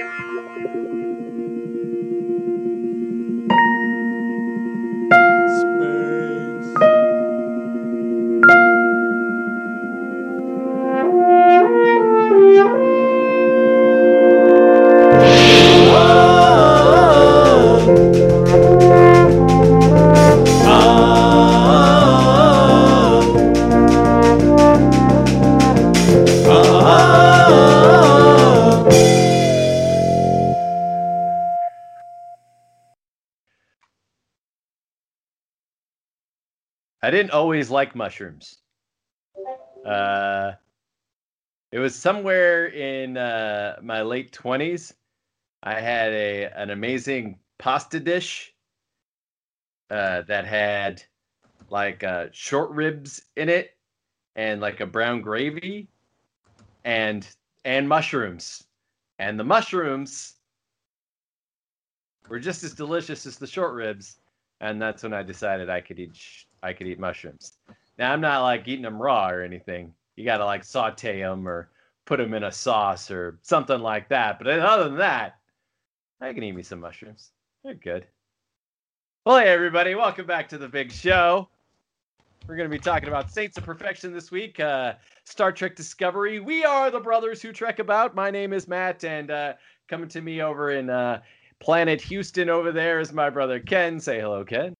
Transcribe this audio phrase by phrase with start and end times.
[0.00, 0.97] I
[37.18, 38.58] didn't always like mushrooms.
[39.84, 40.52] Uh,
[41.72, 44.94] it was somewhere in uh, my late twenties.
[45.64, 48.54] I had a an amazing pasta dish
[49.90, 51.02] uh, that had
[51.70, 53.76] like uh, short ribs in it
[54.36, 55.88] and like a brown gravy
[56.84, 57.26] and
[57.64, 58.62] and mushrooms.
[59.18, 60.34] And the mushrooms
[62.28, 64.18] were just as delicious as the short ribs.
[64.60, 67.58] And that's when I decided I could eat sh- I could eat mushrooms.
[67.98, 69.94] Now I'm not like eating them raw or anything.
[70.16, 71.70] You got to like saute them or
[72.04, 74.38] put them in a sauce or something like that.
[74.38, 75.36] But other than that,
[76.20, 77.30] I can eat me some mushrooms.
[77.62, 78.06] They're good.
[79.24, 81.48] Well, hey everybody, welcome back to the big show.
[82.48, 84.58] We're going to be talking about Saints of Perfection this week.
[84.58, 86.40] Uh, Star Trek Discovery.
[86.40, 88.14] We are the brothers who trek about.
[88.14, 89.52] My name is Matt, and uh,
[89.86, 91.20] coming to me over in uh,
[91.60, 93.98] Planet Houston over there is my brother Ken.
[94.00, 94.74] Say hello, Ken.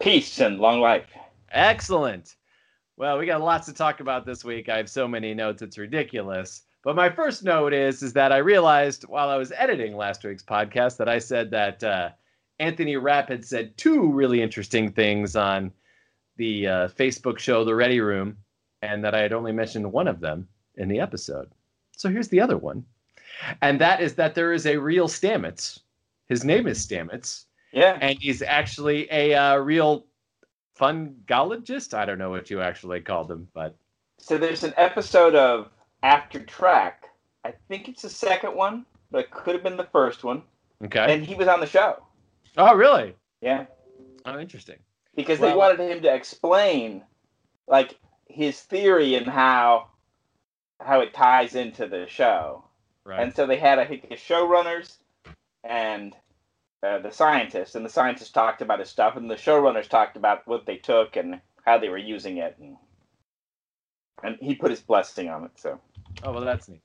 [0.00, 1.06] Peace and long life.
[1.50, 2.36] Excellent.
[2.96, 4.68] Well, we got lots to talk about this week.
[4.68, 6.62] I have so many notes, it's ridiculous.
[6.84, 10.42] But my first note is is that I realized while I was editing last week's
[10.42, 12.10] podcast that I said that uh,
[12.58, 15.72] Anthony Rapp had said two really interesting things on
[16.36, 18.36] the uh, Facebook show The Ready Room,
[18.82, 21.52] and that I had only mentioned one of them in the episode.
[21.96, 22.84] So here's the other one,
[23.60, 25.80] and that is that there is a real Stamets.
[26.28, 27.98] His name is Stamets, Yeah.
[28.00, 30.06] and he's actually a uh, real
[30.78, 31.94] fungologist.
[31.94, 33.76] I don't know what you actually called him, but
[34.18, 35.70] So there's an episode of
[36.02, 37.04] After Trek.
[37.44, 40.42] I think it's the second one, but it could have been the first one.
[40.84, 41.12] okay.
[41.14, 42.02] And he was on the show.
[42.56, 43.14] oh, really?
[43.40, 43.66] Yeah.
[44.24, 44.78] Oh, interesting.
[45.14, 47.02] Because they wanted him to explain
[47.66, 47.98] like
[48.28, 49.88] his theory and how
[50.80, 52.64] how it ties into the show.
[53.04, 53.20] Right.
[53.20, 54.96] And so they had I think his showrunners
[55.64, 56.14] and
[56.82, 60.46] uh, the scientists, and the scientists talked about his stuff, and the showrunners talked about
[60.48, 62.76] what they took and how they were using it, and
[64.22, 65.52] and he put his blessing on it.
[65.56, 65.80] So
[66.22, 66.82] Oh, well, that's neat.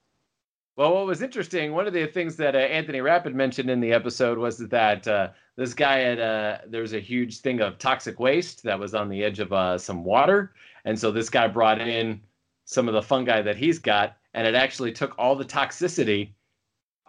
[0.75, 3.91] Well, what was interesting, one of the things that uh, Anthony Rapid mentioned in the
[3.93, 8.19] episode was that uh, this guy had, uh, there was a huge thing of toxic
[8.19, 10.53] waste that was on the edge of uh, some water.
[10.85, 12.21] And so this guy brought in
[12.65, 16.29] some of the fungi that he's got, and it actually took all the toxicity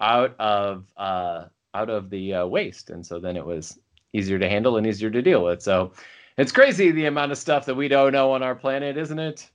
[0.00, 1.44] out of uh,
[1.74, 2.88] out of the uh, waste.
[2.88, 3.78] And so then it was
[4.14, 5.62] easier to handle and easier to deal with.
[5.62, 5.92] So
[6.38, 9.50] it's crazy the amount of stuff that we don't know on our planet, isn't it?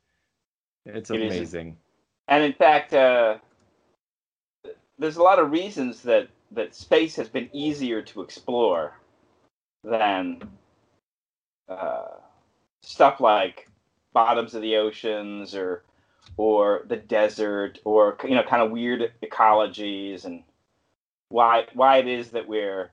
[0.85, 1.75] It's It amazing.
[2.27, 3.39] and in fact, uh,
[4.99, 8.99] there's a lot of reasons that that space has been easier to explore
[9.83, 10.43] than
[11.67, 12.17] uh,
[12.83, 13.67] stuff like
[14.13, 15.81] bottoms of the oceans or
[16.37, 20.43] or the desert or you know kind of weird ecologies and
[21.29, 22.91] why why it is that we're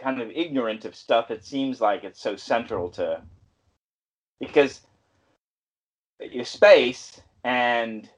[0.00, 3.20] kind of ignorant of stuff it seems like it's so central to
[4.40, 4.80] because
[6.20, 8.08] your space and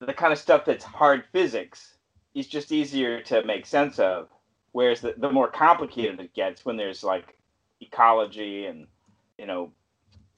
[0.00, 1.94] the kind of stuff that's hard physics
[2.34, 4.28] is just easier to make sense of
[4.72, 7.36] whereas the, the more complicated it gets when there's like
[7.80, 8.86] ecology and
[9.38, 9.70] you know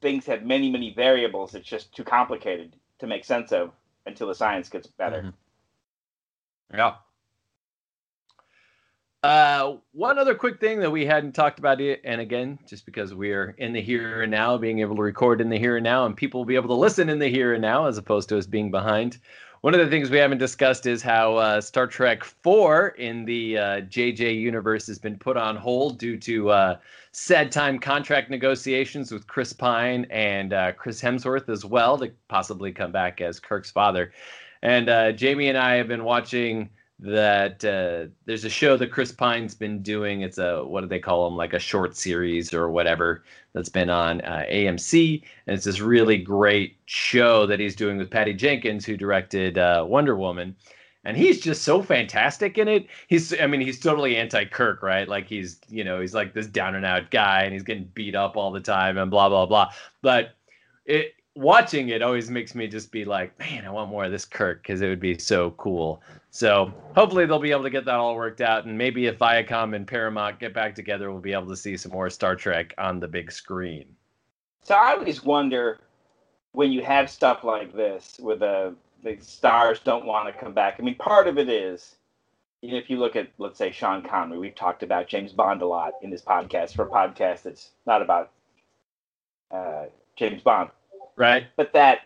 [0.01, 3.73] things have many many variables it's just too complicated to make sense of
[4.07, 5.35] until the science gets better Mhm.
[6.75, 6.95] Yeah.
[9.23, 13.13] Uh, one other quick thing that we hadn't talked about it, and again, just because
[13.13, 16.07] we're in the here and now, being able to record in the here and now,
[16.07, 18.39] and people will be able to listen in the here and now, as opposed to
[18.39, 19.19] us being behind.
[19.63, 23.59] One of the things we haven't discussed is how uh, Star Trek 4 in the
[23.59, 26.79] uh, JJ universe has been put on hold due to uh,
[27.11, 32.71] sad time contract negotiations with Chris Pine and uh, Chris Hemsworth as well to possibly
[32.71, 34.13] come back as Kirk's father.
[34.63, 39.13] And uh, Jamie and I have been watching that uh, there's a show that Chris
[39.13, 40.23] Pine's been doing.
[40.23, 41.37] It's a what do they call them?
[41.37, 43.23] Like a short series or whatever
[43.53, 48.11] that's been on uh, AMC, and it's this really great show that he's doing with
[48.11, 50.57] Patty Jenkins, who directed uh, Wonder Woman.
[51.05, 52.87] And he's just so fantastic in it.
[53.07, 55.09] He's, I mean, he's totally anti-Kirk, right?
[55.09, 58.17] Like he's, you know, he's like this down and out guy, and he's getting beat
[58.17, 59.71] up all the time, and blah blah blah.
[60.03, 60.35] But
[60.85, 64.25] it, watching it always makes me just be like, man, I want more of this
[64.25, 66.03] Kirk because it would be so cool.
[66.31, 69.75] So hopefully they'll be able to get that all worked out, and maybe if Viacom
[69.75, 73.01] and Paramount get back together, we'll be able to see some more Star Trek on
[73.01, 73.87] the big screen.
[74.63, 75.81] So I always wonder
[76.53, 80.77] when you have stuff like this, where the the stars don't want to come back.
[80.79, 81.95] I mean, part of it is,
[82.63, 85.63] you know, if you look at, let's say, Sean Connery, we've talked about James Bond
[85.63, 88.33] a lot in this podcast for a podcast that's not about
[89.53, 89.85] uh,
[90.17, 90.71] James Bond.
[91.15, 91.47] Right.
[91.57, 92.01] But that,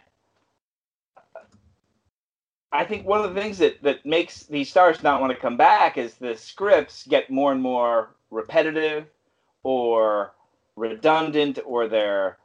[2.72, 5.56] I think one of the things that, that makes these stars not want to come
[5.56, 9.06] back is the scripts get more and more repetitive
[9.62, 10.32] or
[10.76, 12.38] redundant or they're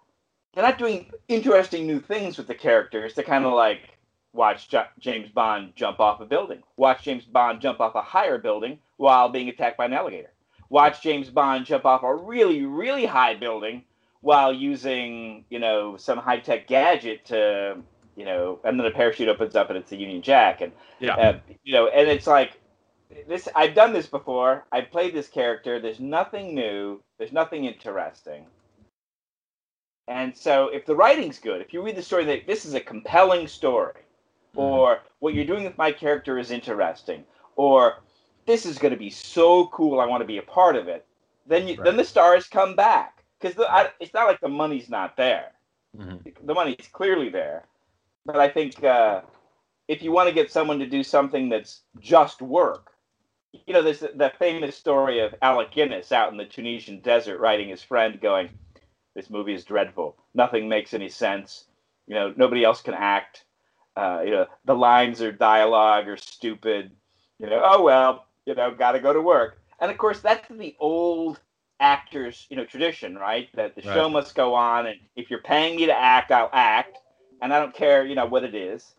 [0.54, 3.14] they're not doing interesting new things with the characters.
[3.14, 3.98] They're kind of like
[4.34, 6.64] watch J- James Bond jump off a building.
[6.78, 10.32] Watch James Bond jump off a higher building while being attacked by an alligator.
[10.70, 13.84] Watch James Bond jump off a really, really high building
[14.22, 17.78] while using, you know, some high tech gadget to,
[18.18, 21.16] you know, and then a parachute opens up and it's a Union Jack, and Yeah.
[21.16, 22.60] uh, you know, and it's like
[23.28, 23.48] this.
[23.56, 24.66] I've done this before.
[24.72, 25.80] I've played this character.
[25.80, 27.02] There's nothing new.
[27.20, 28.46] There's nothing interesting.
[30.08, 32.80] And so, if the writing's good, if you read the story, that this is a
[32.80, 34.02] compelling story,
[34.56, 37.24] or what you're doing with my character is interesting,
[37.56, 37.98] or
[38.46, 41.06] this is going to be so cool, I want to be a part of it,
[41.46, 41.84] then you, Right.
[41.84, 43.56] then the stars come back because
[44.00, 45.52] it's not like the money's not there.
[45.96, 46.34] Mhm.
[46.42, 47.66] The money's clearly there,
[48.28, 49.22] but I think uh,
[49.88, 52.92] if you want to get someone to do something that's just work,
[53.66, 57.40] you know, there's the, the famous story of Alec Guinness out in the Tunisian desert
[57.40, 58.50] writing his friend, going,
[59.16, 60.18] "This movie is dreadful.
[60.36, 61.66] Nothing makes any sense.
[62.06, 63.46] You know, nobody else can act.
[63.96, 66.92] Uh, you know, the lines or dialogue are stupid.
[67.40, 70.48] You know, oh well, you know, got to go to work." And of course, that's
[70.50, 71.40] the old
[71.80, 73.48] actors, you know, tradition, right?
[73.54, 76.98] That the show must go on, and if you're paying me to act, I'll act,
[77.42, 78.94] and I don't care, you know, what it is.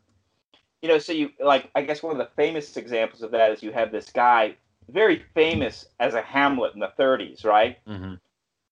[0.82, 3.62] You know, so you like, I guess one of the famous examples of that is
[3.62, 4.56] you have this guy,
[4.88, 7.85] very famous as a Hamlet in the 30s, right?
[7.87, 8.20] Mhm.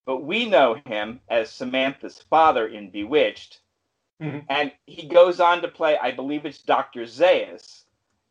[0.04, 3.60] But we know him as Samantha's father in Bewitched,
[4.22, 4.46] Mhm.
[4.48, 7.02] and he goes on to play, I believe it's Dr.
[7.06, 7.84] Zaius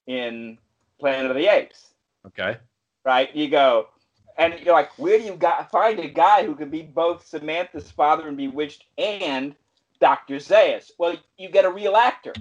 [0.08, 0.58] in
[1.00, 1.94] Planet of the Apes
[2.26, 2.58] Okay.
[3.04, 3.36] right?
[3.36, 3.90] You go,
[4.38, 7.92] and you're like, where do you got, find a guy who can be both Samantha's
[7.92, 9.56] father and Bewitched and
[10.00, 10.36] Dr.
[10.36, 10.92] Zaius?
[10.98, 12.34] Well, you get a real actor.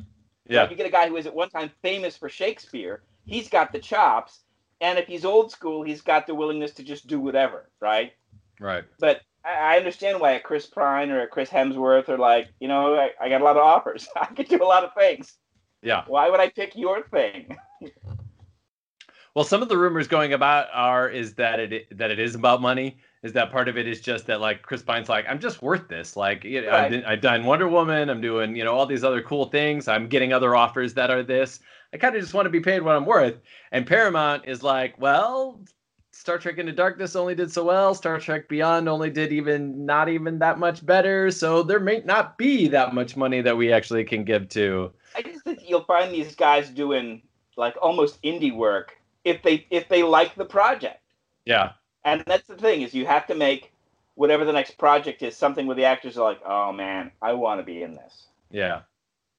[0.49, 0.63] Yeah.
[0.63, 3.03] Like, you get a guy who is at one time famous for Shakespeare.
[3.25, 4.41] He's got the chops,
[4.81, 8.13] and if he's old school, he's got the willingness to just do whatever, right?
[8.61, 8.85] Right.
[8.99, 12.69] But I, I understand why a Chris Pine or a Chris Hemsworth are like, you
[12.69, 14.07] know, I, I got a lot of offers.
[14.17, 15.35] I could do a lot of things.
[15.83, 16.05] Yeah.
[16.07, 17.57] Why would I pick your thing?
[19.35, 22.63] Well, some of the rumors going about are is that it that it is about
[22.63, 22.99] money.
[23.25, 25.89] Is that part of it is just that like Chris Pine's like I'm just worth
[25.89, 26.15] this.
[26.17, 26.85] Like you know, Right.
[26.85, 28.11] I've, done- I've done Wonder Woman.
[28.11, 29.89] I'm doing you know all these other cool things.
[29.89, 31.61] I'm getting other offers that are this.
[31.93, 33.37] I kind of just want to be paid what I'm worth.
[33.73, 35.61] And Paramount is like, well,
[36.13, 37.95] Star Trek Into Darkness only did so well.
[37.95, 41.31] Star Trek Beyond only did even not even that much better.
[41.31, 44.93] So there may not be that much money that we actually can give to.
[45.17, 47.23] I just think you'll find these guys doing
[47.57, 51.01] like almost indie work if they if they like the project.
[51.47, 51.73] Yeah.
[52.05, 53.73] And that's the thing is you have to make
[54.15, 57.61] whatever the next project is something where the actors are like, oh man, I want
[57.61, 58.27] to be in this.
[58.51, 58.83] Yeah.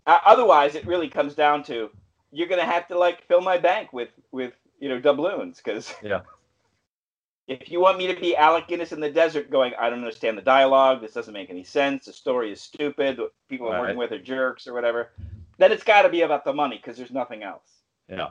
[0.06, 1.90] Uh, otherwise, it really comes down to
[2.32, 6.22] you're gonna have to like fill my bank with with you know doubloons because Yeah.
[7.48, 10.36] If you want me to be Alec Guinness in the desert going, I don't understand
[10.36, 13.98] the dialogue, this doesn't make any sense, the story is stupid, the people I'm working
[13.98, 15.12] with are jerks or whatever,
[15.60, 17.70] then it's got to be about the money because there's nothing else.
[18.10, 18.30] Yeah.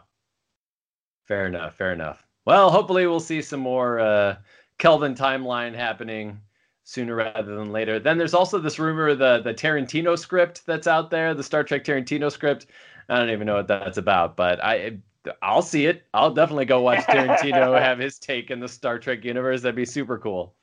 [1.28, 1.76] Fair enough.
[1.76, 2.26] Fair enough.
[2.44, 4.36] Well, hopefully we'll see some more uh,
[4.78, 6.40] Kelvin timeline happening
[6.84, 7.98] sooner rather than later.
[7.98, 11.84] Then there's also this rumor the the Tarantino script that's out there, the Star Trek
[11.84, 12.66] Tarantino script.
[13.08, 14.98] I don't even know what that's about, but I
[15.42, 16.04] I'll see it.
[16.12, 19.62] I'll definitely go watch Tarantino have his take in the Star Trek universe.
[19.62, 20.54] That'd be super cool.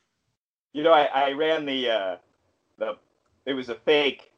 [0.74, 2.16] You know, I, I ran the uh,
[2.78, 2.98] the
[3.46, 4.32] it was a fake.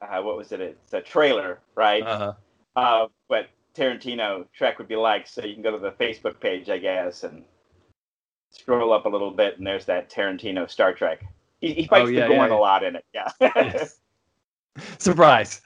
[0.00, 0.60] Uh, what was it?
[0.60, 2.02] It's a trailer, right?
[2.02, 2.32] Uh-huh.
[2.74, 5.26] Uh, what Tarantino Trek would be like.
[5.26, 7.44] So you can go to the Facebook page, I guess, and
[8.50, 11.24] scroll up a little bit, and there's that Tarantino Star Trek.
[11.60, 13.04] He, he fights Oh, yeah, the Gorn yeah, a lot in it.
[13.14, 13.28] Yeah.
[13.40, 13.98] Yes.
[14.98, 15.62] Surprise.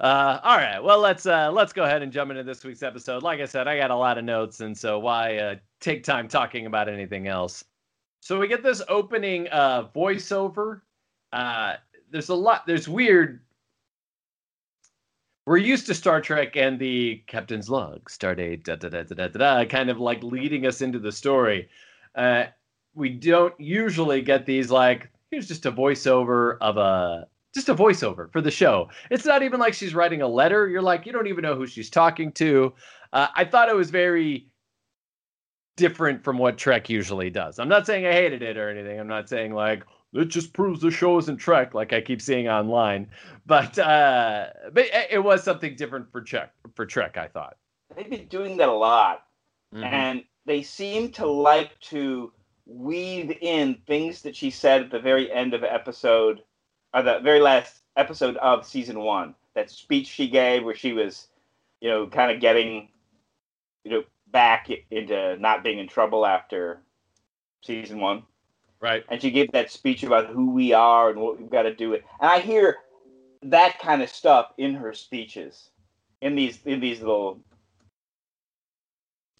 [0.00, 0.82] Uh, all right.
[0.82, 3.22] Well, let's uh, let's go ahead and jump into this week's episode.
[3.22, 6.26] Like I said, I got a lot of notes, and so why uh, take time
[6.26, 7.64] talking about anything else?
[8.20, 10.80] So we get this opening uh, voiceover.
[11.32, 11.74] Uh,
[12.10, 12.66] there's a lot.
[12.66, 13.40] There's weird.
[15.46, 19.28] We're used to Star Trek and the Captain's log, Stardate, da da da da da
[19.28, 21.68] da, da kind of like leading us into the story.
[22.14, 22.44] Uh,
[22.94, 28.30] we don't usually get these like here's just a voiceover of a just a voiceover
[28.32, 28.88] for the show.
[29.10, 30.68] It's not even like she's writing a letter.
[30.68, 32.72] You're like, you don't even know who she's talking to.
[33.12, 34.46] Uh, I thought it was very
[35.76, 37.58] different from what Trek usually does.
[37.58, 39.00] I'm not saying I hated it or anything.
[39.00, 42.48] I'm not saying like it just proves the show isn't Trek, like I keep seeing
[42.48, 43.08] online.
[43.46, 46.52] But uh, but it was something different for Trek.
[46.74, 47.56] For Trek, I thought
[47.96, 49.26] they've been doing that a lot,
[49.74, 49.84] mm-hmm.
[49.84, 52.32] and they seem to like to
[52.66, 56.42] weave in things that she said at the very end of episode,
[56.94, 59.34] or the very last episode of season one.
[59.54, 61.28] That speech she gave, where she was,
[61.80, 62.88] you know, kind of getting,
[63.84, 66.82] you know, back into not being in trouble after
[67.62, 68.22] season one.
[68.80, 69.04] Right.
[69.10, 71.92] And she gave that speech about who we are and what we've got to do
[71.92, 72.04] it.
[72.20, 72.76] And I hear
[73.42, 75.70] that kind of stuff in her speeches,
[76.22, 77.40] in these in these little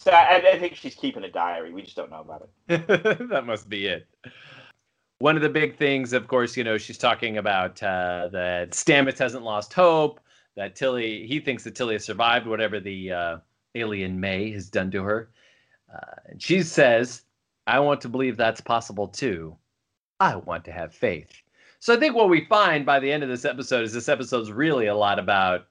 [0.01, 1.71] so I, I, think she's keeping a diary.
[1.71, 2.87] We just don't know about it.
[3.29, 4.07] that must be it.
[5.19, 9.19] One of the big things, of course, you know, she's talking about uh, that Stamets
[9.19, 10.19] hasn't lost hope.
[10.55, 13.37] That Tilly, he thinks that Tilly has survived whatever the uh,
[13.75, 15.29] alien May has done to her.
[15.93, 17.21] Uh, and she says,
[17.67, 19.57] "I want to believe that's possible too.
[20.19, 21.41] I want to have faith."
[21.79, 24.51] So I think what we find by the end of this episode is this episode's
[24.51, 25.67] really a lot about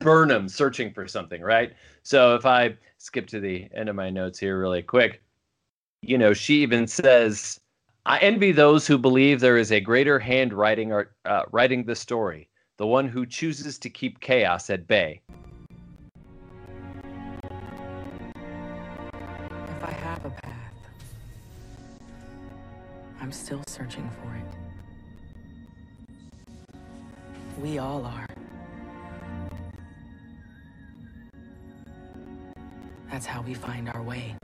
[0.00, 1.74] Burnham searching for something, right?
[2.02, 5.22] So if I skip to the end of my notes here really quick,
[6.02, 7.60] you know, she even says,
[8.06, 11.94] "I envy those who believe there is a greater hand writing or uh, writing the
[11.94, 12.48] story,
[12.78, 15.20] the one who chooses to keep chaos at bay."
[23.32, 24.44] I'm still searching for it.
[27.62, 28.26] We all are.
[33.10, 34.36] That's how we find our way.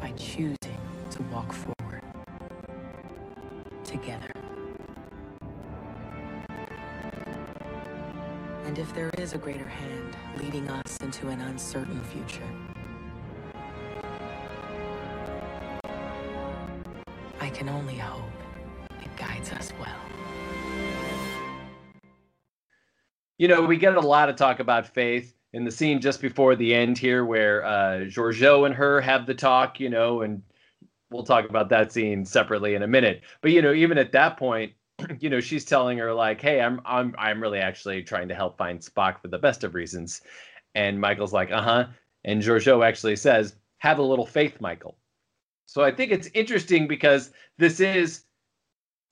[0.00, 0.78] By choosing
[1.10, 2.02] to walk forward.
[3.82, 4.30] Together.
[8.66, 12.48] And if there is a greater hand leading us into an uncertain future,
[17.66, 18.22] can only hope
[19.02, 19.88] it guides us well.
[23.38, 26.54] You know, we get a lot of talk about faith in the scene just before
[26.54, 30.42] the end here where uh, Georgiou and her have the talk, you know, and
[31.10, 33.22] we'll talk about that scene separately in a minute.
[33.40, 34.72] But you know, even at that point,
[35.20, 38.56] you know, she's telling her like, "Hey, I'm I'm I'm really actually trying to help
[38.56, 40.22] find Spock for the best of reasons,"
[40.74, 41.86] and Michael's like, "Uh huh,"
[42.24, 44.96] and Georgiou actually says, "Have a little faith, Michael."
[45.66, 48.22] So I think it's interesting because this is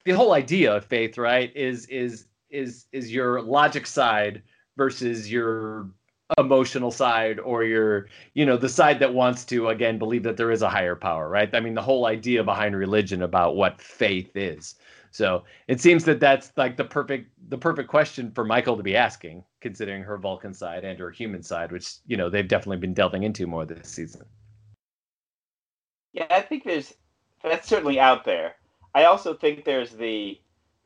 [0.05, 1.55] the whole idea of faith, right?
[1.55, 4.43] Is is is is your logic side
[4.77, 5.91] versus your
[6.39, 10.51] emotional side or your you know the side that wants to again believe that there
[10.51, 14.35] is a higher power right i mean the whole idea behind religion about what faith
[14.35, 14.77] is
[15.11, 18.97] so it seems that that's like the perfect the perfect question for michael to be
[18.97, 22.95] asking considering her vulcan side and her human side which you know they've definitely been
[22.95, 24.25] delving into more this season
[26.15, 26.95] yeah i think there's
[27.43, 28.55] that's certainly out there
[28.95, 30.41] i also think there's the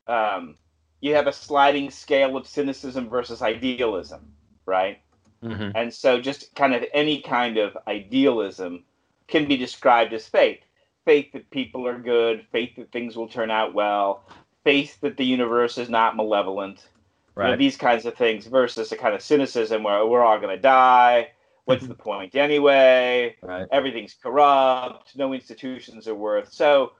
[0.08, 0.56] um
[1.00, 4.32] you have a sliding scale of cynicism versus idealism
[4.66, 4.99] right
[5.42, 5.76] Mm-hmm.
[5.76, 8.85] And so, just kind of any kind of idealism
[9.28, 10.61] can be described as faith
[11.04, 14.23] faith that people are good, faith that things will turn out well,
[14.62, 16.87] faith that the universe is not malevolent,
[17.35, 17.47] right.
[17.47, 20.54] you know, these kinds of things, versus a kind of cynicism where we're all going
[20.54, 21.30] to die.
[21.68, 23.37] What's the point anyway?
[23.42, 23.66] Right.
[23.70, 25.14] Everything's corrupt.
[25.16, 26.50] No institutions are worth.
[26.50, 26.92] So,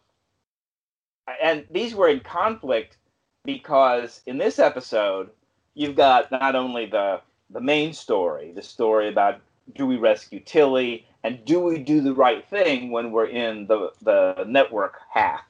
[1.42, 2.98] and these were in conflict
[3.44, 5.30] because in this episode,
[5.72, 9.40] you've got not only the the main story, the story about
[9.75, 13.90] do we rescue Tilly and do we do the right thing when we're in the
[14.02, 15.40] the network half.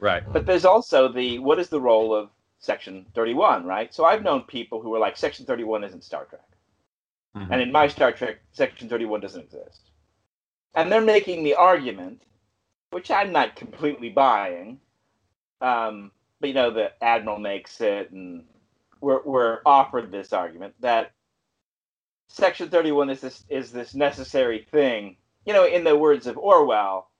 [0.00, 0.24] Right.
[0.32, 3.94] But there's also the what is the role of Section 31, right?
[3.94, 6.42] So I've known people who were like Section 31 isn't Star Trek.
[7.36, 7.52] Mm-hmm.
[7.52, 9.90] And in my Star Trek, Section 31 doesn't exist.
[10.74, 12.22] And they're making the argument,
[12.90, 14.80] which I'm not completely buying.
[15.60, 18.44] Um, but you know, the Admiral makes it, and
[19.00, 21.12] we're, we're offered this argument that
[22.28, 25.16] Section 31 is this is this necessary thing.
[25.44, 27.10] You know, in the words of Orwell,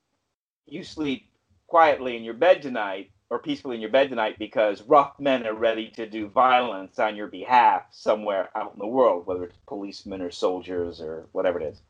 [0.66, 1.30] you sleep
[1.68, 5.54] quietly in your bed tonight or peacefully in your bed tonight because rough men are
[5.54, 10.22] ready to do violence on your behalf somewhere out in the world, whether it's policemen
[10.22, 11.82] or soldiers or whatever it is.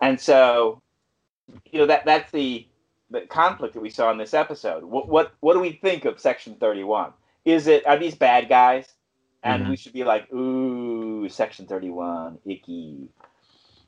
[0.00, 0.80] And so,
[1.70, 2.66] you know, that that's the
[3.10, 4.84] the conflict that we saw in this episode.
[4.84, 7.12] What what what do we think of Section 31?
[7.44, 8.92] Is it are these bad guys?
[9.42, 9.70] and mm-hmm.
[9.70, 13.08] we should be like, ooh, Section 31, icky.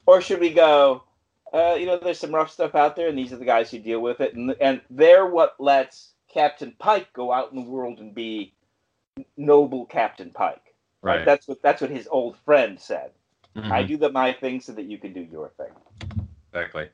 [0.07, 1.05] Or should we go,
[1.53, 3.79] uh, you know, there's some rough stuff out there, and these are the guys who
[3.79, 7.99] deal with it, and and they're what lets Captain Pike go out in the world
[7.99, 8.55] and be
[9.37, 10.75] noble Captain Pike.
[11.03, 11.25] Right.
[11.25, 13.11] That's what that's what his old friend said.
[13.57, 13.71] Mhm.
[13.71, 16.25] I do the my thing so that you can do your thing.
[16.53, 16.89] Exactly.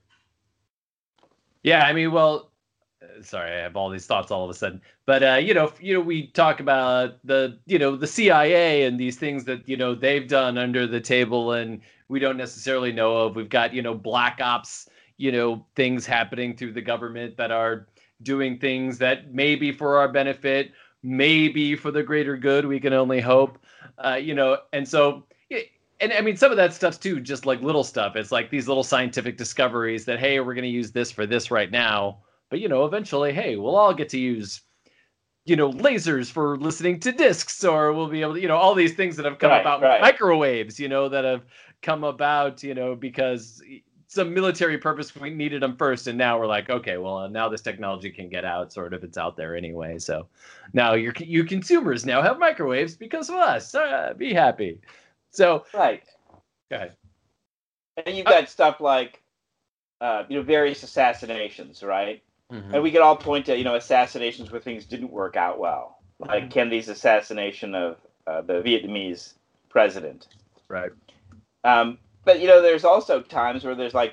[1.62, 2.50] Yeah, I mean, well,
[3.02, 5.72] uh, sorry, I have all these thoughts all of a sudden, but uh, you know,
[5.80, 9.76] you know, we talk about the, you know, the CIA and these things that you
[9.76, 13.36] know they've done under the table, and we don't necessarily know of.
[13.36, 17.86] We've got you know black ops, you know, things happening through the government that are
[18.22, 20.72] doing things that may be for our benefit,
[21.02, 22.64] maybe for the greater good.
[22.66, 23.58] We can only hope,
[24.04, 25.24] uh, you know, and so
[26.00, 28.16] and I mean some of that stuff's too just like little stuff.
[28.16, 31.50] It's like these little scientific discoveries that hey, we're going to use this for this
[31.50, 32.18] right now,
[32.50, 34.62] but you know, eventually, hey, we'll all get to use
[35.44, 38.74] you know lasers for listening to discs or we'll be able to you know all
[38.74, 40.00] these things that have come Right, about right.
[40.00, 41.44] microwaves you know that have
[41.82, 43.62] come about you know because
[44.08, 47.48] some military purpose we needed them first and now we're like okay well uh, now
[47.48, 50.26] this technology can get out sort of it's out there anyway so
[50.72, 54.80] now you you consumers now have microwaves because of us uh, be happy
[55.30, 56.02] so Right.
[56.70, 56.96] go ahead
[58.04, 59.22] And you've got stuff like,
[60.00, 62.22] uh, you know, various assassinations, right?
[62.52, 62.74] Mhm.
[62.74, 65.98] And we could all point to, you know, assassinations where things didn't work out well,
[66.20, 69.34] like Kennedy's assassination of uh, the Vietnamese
[69.68, 70.28] president.
[70.68, 70.90] right
[71.64, 74.12] Um, but you know, there's also times where there's like,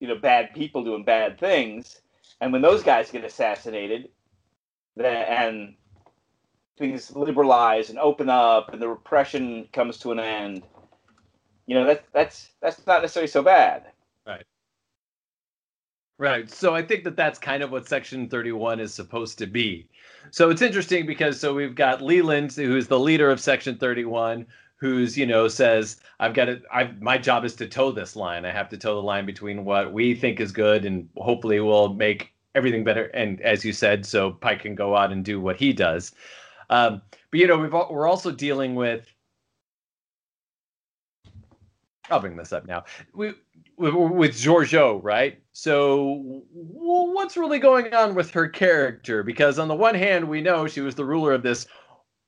[0.00, 2.00] you know, bad people doing bad things,
[2.40, 4.08] and when those guys get assassinated,
[4.96, 5.74] and
[6.78, 10.62] things liberalize and open up, and the repression comes to an end.
[11.66, 13.84] You know, that's that's that's not necessarily so bad.
[14.26, 14.46] Right.
[16.18, 16.50] Right.
[16.50, 19.86] So I think that that's kind of what Section 31 is supposed to be.
[20.30, 24.46] So it's interesting because so we've got Leland, who's the leader of Section 31,
[24.82, 26.60] who's you know says I've got to.
[26.72, 28.44] I my job is to toe this line.
[28.44, 31.94] I have to toe the line between what we think is good and hopefully will
[31.94, 33.04] make everything better.
[33.14, 36.10] And as you said, so Pike can go out and do what he does.
[36.68, 39.06] Um, but you know we've we're also dealing with.
[42.10, 42.84] I'll bring this up now.
[43.14, 43.34] We
[43.76, 45.40] with, with Georgiou, right?
[45.52, 49.22] So, what's really going on with her character?
[49.22, 51.68] Because on the one hand, we know she was the ruler of this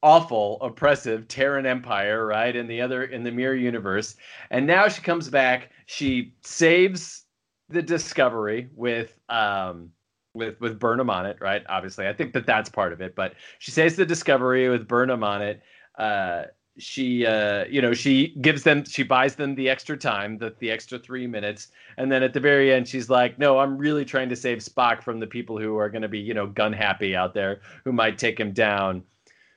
[0.04, 2.54] awful, oppressive Terran Empire, right?
[2.54, 4.16] In the other, in the mirror universe,
[4.50, 5.70] and now she comes back.
[5.86, 7.24] She saves
[7.70, 9.90] the Discovery with, um,
[10.34, 11.64] with with Burnham on it, right?
[11.68, 13.16] Obviously, I think that that's part of it.
[13.16, 15.62] But she saves the Discovery with Burnham on it.
[15.98, 16.44] Uh,
[16.76, 20.68] she uh you know she gives them she buys them the extra time the the
[20.68, 24.28] extra 3 minutes and then at the very end she's like no i'm really trying
[24.28, 27.14] to save spock from the people who are going to be you know gun happy
[27.14, 29.04] out there who might take him down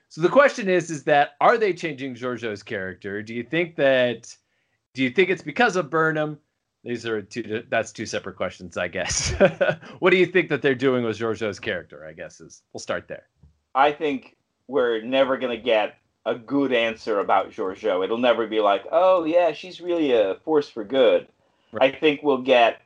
[0.08, 3.22] so the question is is that are they changing georgiou's character?
[3.22, 4.34] Do you think that
[4.94, 6.38] do you think it's because of burnham?
[6.84, 9.34] These are two that's two separate questions i guess.
[9.98, 13.08] What do you think that they're doing with georgiou's character i guess is we'll start
[13.08, 13.24] there.
[13.74, 18.04] I think we're never going to get a good answer about Georgiou.
[18.04, 21.26] It'll never be like, oh, yeah, she's really a force for good.
[21.80, 22.82] I think we'll get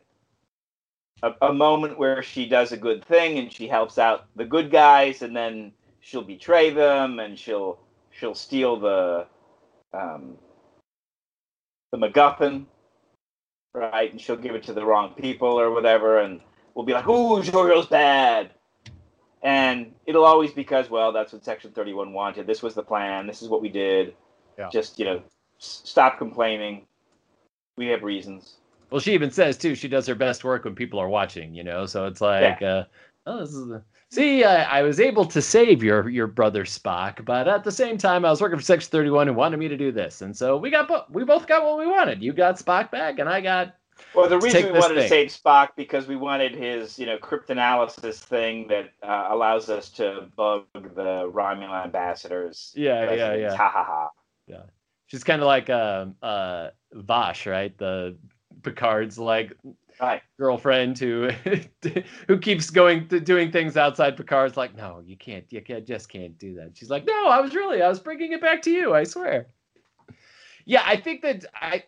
[1.23, 4.71] a, a moment where she does a good thing and she helps out the good
[4.71, 5.73] guys, and then
[6.03, 7.79] she'll betray them and she'll
[8.11, 9.27] she'll steal the
[9.95, 10.37] um,
[11.93, 12.67] the MacGuffin,
[13.73, 14.11] right?
[14.11, 16.41] And she'll give it to the wrong people or whatever, and
[16.75, 18.51] we'll be like, "Ooh, Georgiou's bad."
[19.45, 23.27] and it'll always be because well that's what section 31 wanted this was the plan
[23.27, 24.15] this is what we did
[24.57, 24.69] Yeah.
[24.71, 25.17] just you know
[25.59, 26.87] s- stop complaining
[27.77, 28.59] we have reasons
[28.91, 31.65] Well, she even says too she does her best work when people are watching, you
[31.65, 31.87] know.
[31.87, 32.85] So it's like, uh,
[33.27, 33.83] oh, this is the...
[34.13, 37.99] see, I, I was able to save your your brother Spock, but at the same
[37.99, 40.37] time, I was working for Section Thirty One who wanted me to do this, and
[40.37, 42.23] so we got bo- we both got what we wanted.
[42.23, 43.75] You got Spock back, and I got
[44.15, 48.17] well the reason we wanted to save spock because we wanted his you know cryptanalysis
[48.17, 53.53] thing that uh, allows us to bug the romulan ambassadors yeah, yeah, residents.
[53.53, 53.57] yeah.
[53.57, 54.11] ha ha ha
[54.47, 54.63] Yeah,
[55.07, 57.77] She's kind of like um uh Vash, right?
[57.79, 58.17] The
[58.63, 59.57] Picard's like
[60.01, 61.31] right girlfriend who
[62.29, 66.09] who keeps going to doing things outside Picard's like, no, you can't, you can't, just
[66.09, 66.73] can't do that.
[66.75, 69.47] She's like, no, I was really, I was bringing it back to you, I swear.
[70.65, 71.85] Yeah, I think that I.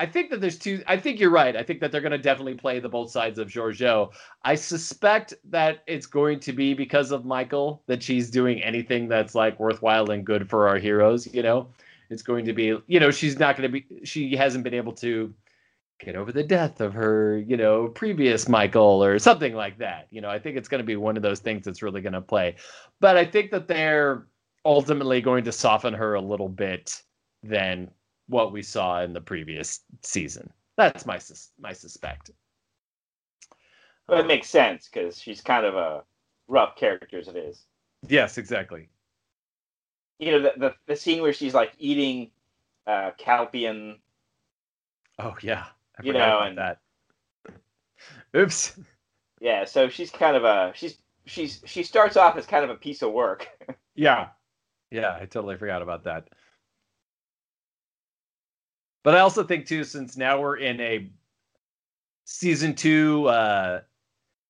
[0.00, 0.80] I think that there's two.
[0.86, 1.56] I think you're right.
[1.56, 4.12] I think that they're going to definitely play the both sides of Georgiou.
[4.44, 9.34] I suspect that it's going to be because of Michael that she's doing anything that's
[9.34, 11.26] like worthwhile and good for our heroes.
[11.34, 11.66] You know,
[12.10, 12.78] it's going to be.
[12.86, 13.86] You know, she's not going to be.
[14.04, 15.34] She hasn't been able to
[15.98, 20.06] get over the death of her, you know, previous Michael or something like that.
[20.10, 22.12] You know, I think it's going to be one of those things that's really going
[22.12, 22.56] to play.
[23.00, 24.26] But I think that they're
[24.64, 27.02] ultimately going to soften her a little bit
[27.42, 27.90] than
[28.28, 30.50] what we saw in the previous season.
[30.76, 32.30] That's my sus- my suspect.
[34.06, 36.02] But it makes sense because she's kind of a
[36.46, 37.64] rough character as it is.
[38.06, 38.88] Yes, exactly.
[40.18, 42.30] You know, the the, the scene where she's like eating
[42.86, 43.96] uh, Kelpien.
[45.18, 45.64] Oh yeah,
[45.98, 46.80] I You know, and- that.
[48.36, 48.78] Oops.
[49.40, 52.74] Yeah, so she's kind of a she's she's she starts off as kind of a
[52.76, 53.48] piece of work.
[53.94, 54.28] Yeah.
[54.92, 56.28] Yeah, I totally forgot about that.
[59.02, 61.10] But I also think too, since now we're in a
[62.24, 63.80] season two, uh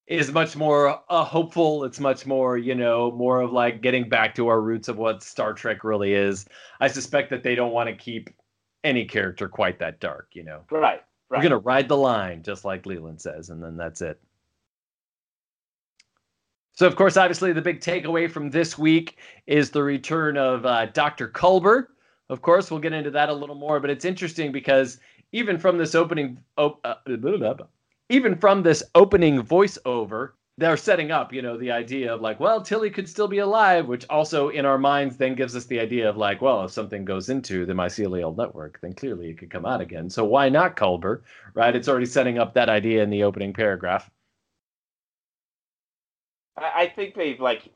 [0.07, 1.85] is much more uh, hopeful.
[1.85, 5.23] It's much more, you know, more of like getting back to our roots of what
[5.23, 6.47] Star Trek really is.
[6.81, 8.31] I suspect that they don't want to keep
[8.85, 10.63] any character quite that dark, you know.
[10.71, 11.03] right.
[11.29, 14.19] We're gonna ride the line, just like Leland says, and then that's it.
[16.73, 20.87] So, of course, obviously, the big takeaway from this week is the return of uh,
[20.87, 21.29] Dr.
[21.29, 21.89] Culber.
[22.29, 25.01] Of course, we'll get into that a little more, but it's interesting because
[25.33, 26.95] even from this opening, op- uh,
[28.09, 32.61] even from this opening voiceover, they're setting up, you know, the idea of like, well,
[32.61, 36.09] Tilly could still be alive, which also in our minds then gives us the idea
[36.09, 39.65] of like, well, if something goes into the mycelial network, then clearly it could come
[39.65, 40.11] out again.
[40.11, 41.21] So why not Culber,
[41.55, 41.77] right?
[41.77, 44.11] It's already setting up that idea in the opening paragraph.
[46.57, 47.71] I, think they've like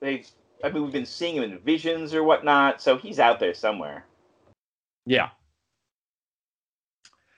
[0.00, 0.28] they've
[0.62, 4.04] I mean we've been seeing him in visions or whatnot, so he's out there somewhere.
[5.06, 5.30] Yeah.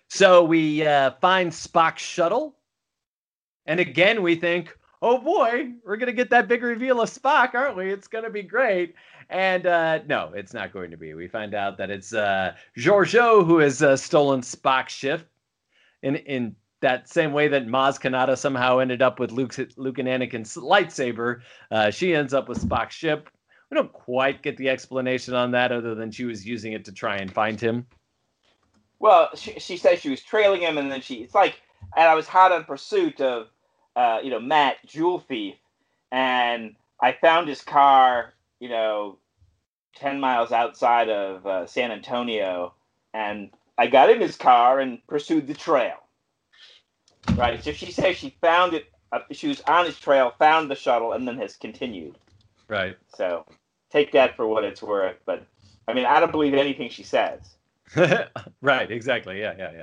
[0.09, 2.57] So we uh, find Spock's shuttle,
[3.65, 7.77] and again we think, "Oh boy, we're gonna get that big reveal of Spock, aren't
[7.77, 7.93] we?
[7.93, 8.95] It's gonna be great."
[9.31, 11.15] And uh, no, it's not going to be.
[11.15, 15.29] We find out that it's uh, Georgiou who has uh, stolen Spock's ship,
[16.03, 20.09] in in that same way that Maz Kanata somehow ended up with Luke's, Luke and
[20.09, 21.41] Anakin's lightsaber.
[21.71, 23.29] Uh, she ends up with Spock's ship.
[23.71, 26.93] We don't quite get the explanation on that, other than she was using it to
[26.93, 27.87] try and find him.
[29.01, 31.61] Well, she, she says she was trailing him, and then she it's like,
[31.97, 33.49] and I was hot on pursuit of,
[33.97, 35.57] uh, you know, Matt Jewel Thief,
[36.13, 39.19] and I found his car, you know,
[39.95, 42.75] ten miles outside of uh, San Antonio,
[43.13, 45.97] and I got in his car and pursued the trail.
[47.35, 47.63] Right.
[47.63, 48.87] So she says she found it.
[49.13, 52.19] Uh, she was on his trail, found the shuttle, and then has continued.
[52.69, 52.97] Right.
[53.15, 53.47] So
[53.91, 55.17] take that for what it's worth.
[55.25, 55.47] But
[55.87, 57.57] I mean, I don't believe anything she says.
[58.61, 59.41] right, exactly.
[59.41, 59.83] Yeah, yeah, yeah.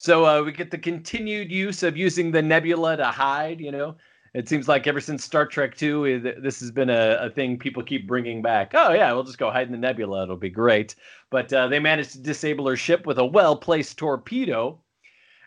[0.00, 3.60] So uh, we get the continued use of using the nebula to hide.
[3.60, 3.96] You know,
[4.32, 7.58] it seems like ever since Star Trek Two, eh, this has been a, a thing
[7.58, 8.72] people keep bringing back.
[8.72, 10.94] Oh yeah, we'll just go hide in the nebula; it'll be great.
[11.28, 14.80] But uh, they managed to disable her ship with a well-placed torpedo.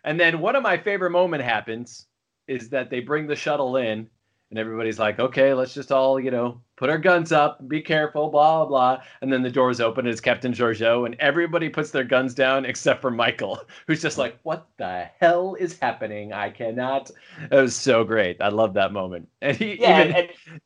[0.03, 2.05] And then one of my favorite moment happens
[2.47, 4.07] is that they bring the shuttle in,
[4.53, 8.29] and everybody's like, "Okay, let's just all you know put our guns up, be careful,
[8.29, 8.65] blah blah
[8.97, 12.63] blah." And then the doors open, it's Captain Georgiou, and everybody puts their guns down
[12.63, 16.33] except for Michael, who's just like, "What the hell is happening?
[16.33, 17.09] I cannot."
[17.51, 18.39] It was so great.
[18.41, 19.27] I love that moment.
[19.41, 20.61] And he Yeah, even, and, and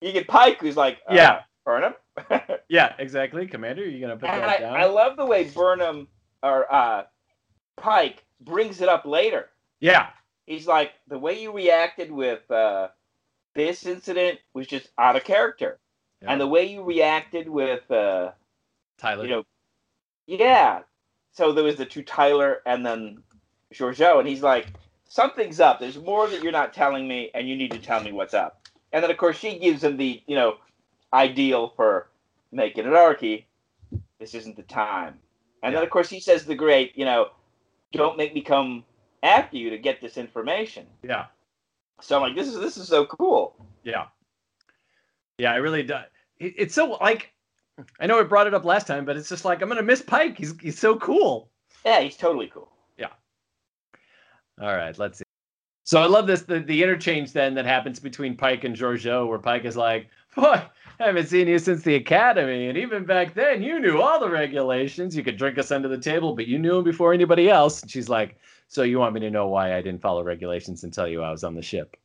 [0.00, 1.40] you get Pike, who's like, uh, Yeah.
[1.66, 1.92] Burnham.
[2.70, 3.46] yeah, exactly.
[3.46, 4.74] Commander, you gonna put and that I, down?
[4.74, 6.08] I love the way Burnham
[6.42, 7.02] or uh,
[7.76, 9.50] Pike brings it up later.
[9.80, 10.06] yeah,
[10.46, 12.88] He's like, the way you reacted with uh,
[13.54, 15.78] this incident was just out of character,
[16.22, 16.32] Yeah.
[16.32, 18.32] and the way you reacted with, uh,
[18.98, 19.24] Tyler.
[19.24, 19.44] you know,
[20.26, 20.82] yeah.
[21.32, 23.22] So there was the two Tyler and then
[23.72, 24.66] Georgiou, and he's like,
[25.08, 25.78] something's up.
[25.80, 28.66] There's more that you're not telling me, and you need to tell me what's up.
[28.92, 30.56] And then of course she gives him the you know
[31.12, 32.08] ideal for
[32.52, 33.46] making an archy.
[34.18, 35.18] This isn't the time.
[35.62, 37.28] And then of course he says the great, you know,
[37.92, 38.84] don't make me come
[39.22, 40.86] after you to get this information.
[41.02, 41.26] yeah.
[42.00, 43.54] So I'm like, this is this is so cool.
[43.82, 44.06] Yeah.
[45.38, 45.94] Yeah, I really do.
[46.38, 47.32] It, it's so like
[48.00, 50.02] I know I brought it up last time, but it's just like I'm gonna miss
[50.02, 50.36] Pike.
[50.36, 51.50] He's he's so cool.
[51.84, 52.70] Yeah, he's totally cool.
[52.96, 53.08] Yeah.
[54.60, 55.24] All right, let's see.
[55.84, 59.38] So I love this the, the interchange then that happens between Pike and Georgiou, where
[59.38, 60.62] Pike is like, Boy,
[61.00, 64.28] I haven't seen you since the academy, and even back then you knew all the
[64.28, 65.16] regulations.
[65.16, 67.82] You could drink us under the table, but you knew them before anybody else.
[67.82, 68.36] And she's like,
[68.68, 71.30] So you want me to know why I didn't follow regulations and tell you I
[71.30, 71.96] was on the ship?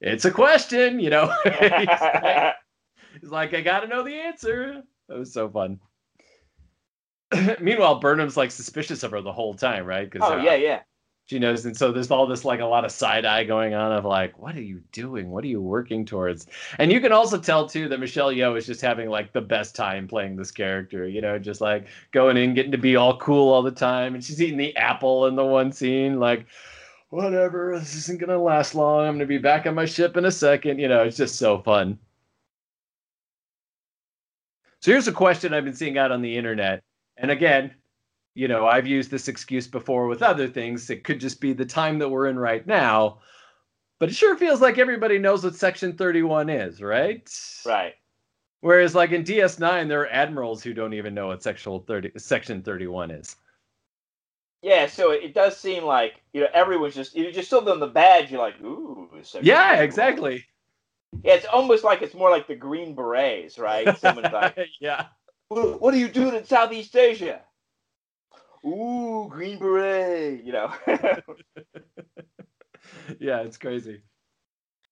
[0.00, 1.34] It's a question, you know.
[1.44, 2.54] He's like-
[3.20, 4.82] He's like, I gotta know the answer.
[5.08, 5.80] That was so fun.
[7.60, 10.08] Meanwhile, Burnham's like suspicious of her the whole time, right?
[10.10, 10.80] Because oh uh, yeah, yeah.
[11.26, 13.92] She knows, and so there's all this like a lot of side eye going on
[13.92, 15.30] of like, what are you doing?
[15.30, 16.46] What are you working towards?
[16.78, 19.74] And you can also tell too that Michelle Yeoh is just having like the best
[19.74, 21.08] time playing this character.
[21.08, 24.24] You know, just like going in, getting to be all cool all the time, and
[24.24, 26.46] she's eating the apple in the one scene, like.
[27.10, 29.06] Whatever, this isn't gonna last long.
[29.06, 30.80] I'm gonna be back on my ship in a second.
[30.80, 32.00] You know, it's just so fun.
[34.80, 36.82] So here's a question I've been seeing out on the internet.
[37.16, 37.72] And again,
[38.36, 40.90] you know, I've used this excuse before with other things.
[40.90, 43.20] It could just be the time that we're in right now.
[43.98, 47.28] But it sure feels like everybody knows what Section 31 is, right?
[47.64, 47.94] Right.
[48.60, 52.62] Whereas, like in DS9, there are admirals who don't even know what sexual 30, Section
[52.62, 53.36] 31 is.
[54.62, 57.86] Yeah, so it does seem like you know everyone's just you just show them the
[57.86, 58.30] badge.
[58.30, 59.08] You're like, ooh.
[59.22, 59.84] Section Yeah, 31.
[59.84, 60.44] exactly.
[61.22, 63.96] Yeah, it's almost like it's more like the Green Berets, right?
[63.98, 65.06] Someone's like, yeah.
[65.48, 67.42] what, what are you doing in Southeast Asia?
[68.66, 70.72] Ooh, Green Beret, you know.
[73.20, 74.02] yeah, it's crazy.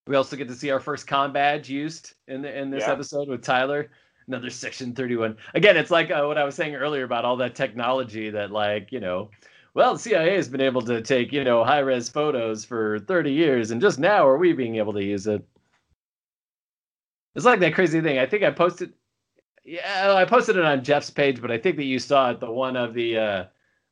[0.07, 2.93] We also get to see our first com badge used in the, in this Yeah.
[2.93, 3.91] episode with Tyler.
[4.27, 5.37] Another Section 31.
[5.55, 8.91] Again, it's like uh, what I was saying earlier about all that technology that, like,
[8.91, 9.31] you know,
[9.75, 13.33] well, the CIA has been able to take, you know, high res photos for 30
[13.33, 15.47] years, and just now are we being able to use it?
[17.35, 18.19] It's like that crazy thing.
[18.19, 18.95] I think I posted,
[19.65, 22.51] yeah, I posted it on Jeff's page, but I think that you saw it, the
[22.51, 23.45] one of the, uh,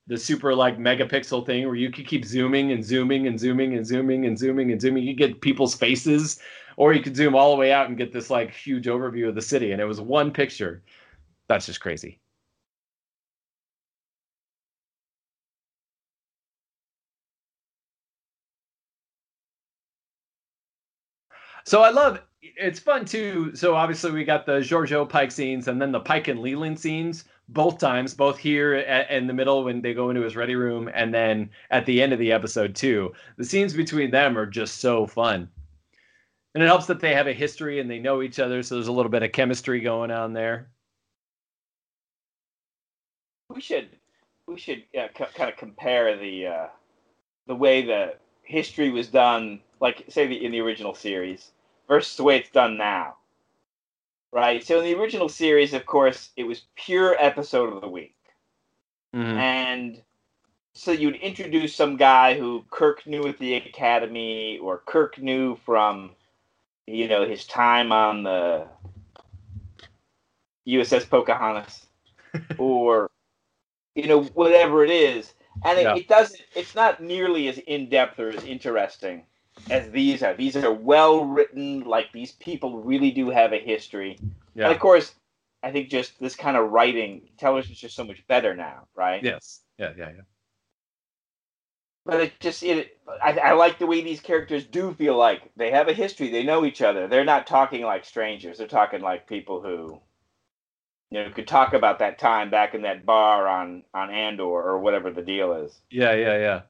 [0.07, 3.87] the super like megapixel thing where you could keep zooming and zooming and zooming and
[3.87, 5.05] zooming and zooming and zooming.
[5.05, 6.41] You get people's faces,
[6.77, 9.35] or you could zoom all the way out and get this like huge overview of
[9.35, 9.73] the city.
[9.73, 10.83] And it was one picture.
[11.49, 12.21] That's just crazy.
[21.65, 23.55] So I love it's fun too.
[23.55, 27.25] So obviously we got the Georgiou Pike scenes and then the Pike and Leland scenes
[27.53, 30.91] both times, both here at, in the middle when they go into his ready room,
[30.95, 33.13] and then at the end of the episode too.
[33.37, 35.49] The scenes between them are just so fun,
[36.55, 38.89] and it helps that they have a history and they know each other, so there's
[38.89, 40.69] a little bit of chemistry going on there.
[43.55, 43.89] we should
[44.47, 46.67] we should uh, c- kind of compare the uh,
[47.47, 51.53] the way the history was done, like say the, in the original series,
[51.89, 53.17] versus the way it's done now.
[54.33, 54.65] Right.
[54.65, 58.17] So in the original series, of course, it was pure episode of the week,
[59.15, 59.37] Mhm.
[59.37, 60.03] and
[60.75, 66.17] so you'd introduce some guy who Kirk knew at the academy, or Kirk knew from,
[66.87, 68.67] you know, his time on the
[70.65, 71.87] USS Pocahontas,
[72.59, 73.11] or
[73.95, 75.35] you know whatever it is,
[75.67, 75.97] and it, Yeah.
[75.97, 76.41] it doesn't.
[76.57, 79.27] It's not nearly as in depth or as interesting
[79.71, 80.35] as these are.
[80.35, 81.81] These are well written.
[81.81, 84.19] Like these people really do have a history.
[84.55, 84.65] Yeah.
[84.65, 85.15] And of course,
[85.63, 89.23] I think just this kind of writing, television's just so much better now, right?
[89.23, 89.61] yes.
[89.79, 89.93] Yeah.
[89.97, 90.11] Yeah.
[90.17, 90.23] Yeah.
[92.05, 92.99] But it just it.
[93.23, 96.31] I, I like the way these characters do feel like they have a history.
[96.31, 97.07] They know each other.
[97.07, 98.59] They're not talking like strangers.
[98.59, 100.01] They're talking like people who,
[101.11, 104.81] you know, could talk about that time back in that bar on on Andor or
[104.81, 105.81] whatever the deal is.
[105.91, 106.61] Yeah, yeah, yeah.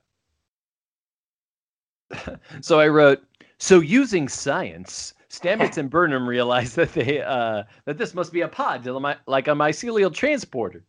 [2.60, 3.22] so I wrote,
[3.58, 8.48] so using science, Stamets and Burnham realized that they uh, that this must be a
[8.48, 8.86] pod,
[9.26, 10.84] like a mycelial transporter.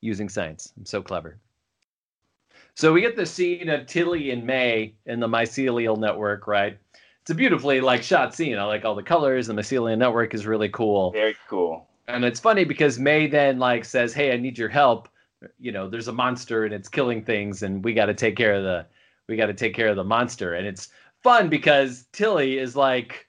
[0.00, 1.38] Using science, I'm so clever.
[2.74, 6.78] So we get the scene of Tilly and May in the mycelial network, right?
[7.20, 8.58] It's a beautifully like shot scene.
[8.58, 9.46] I like all the colors.
[9.46, 11.86] The mycelial network is really cool Very cool.
[12.08, 15.08] and it's funny because May then like says, "Hey, I need your help.
[15.58, 18.54] You know, there's a monster and it's killing things, and we got to take care
[18.54, 18.86] of the
[19.32, 20.88] we got to take care of the monster." And it's
[21.22, 23.26] fun because Tilly is like,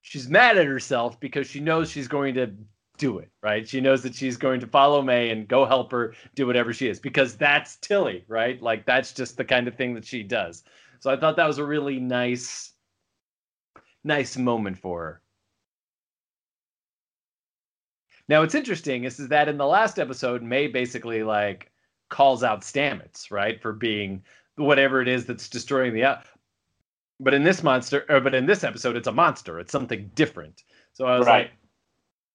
[0.00, 2.52] she's mad at herself because she knows she's going to
[2.98, 3.68] do it, right?
[3.68, 6.88] She knows that she's going to follow May and go help her do whatever she
[6.88, 8.60] is because that's Tilly, right?
[8.62, 10.64] Like that's just the kind of thing that she does.
[11.00, 12.72] So I thought that was a really nice,
[14.04, 15.22] nice moment for her.
[18.28, 21.72] Now, what's interesting is, is that in the last episode, May basically like
[22.08, 24.22] calls out Stamets, right, for being
[24.56, 26.04] whatever it is that's destroying the.
[26.04, 26.24] out-
[27.20, 29.58] But in this monster, or but in this episode, it's a monster.
[29.60, 30.62] It's something different.
[30.92, 31.42] So I was Right.
[31.44, 31.50] like,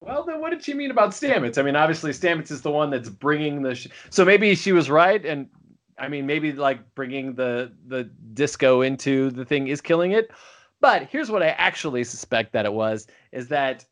[0.00, 1.58] well, then what did she mean about Stamets?
[1.58, 3.74] I mean, obviously Stamets is the one that's bringing the.
[3.74, 5.48] Sh- so maybe she was right, and
[5.98, 8.04] I mean, maybe like bringing the the
[8.34, 10.30] disco into the thing is killing it.
[10.80, 13.84] But here's what I actually suspect that it was: is that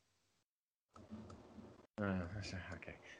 [2.00, 2.12] uh.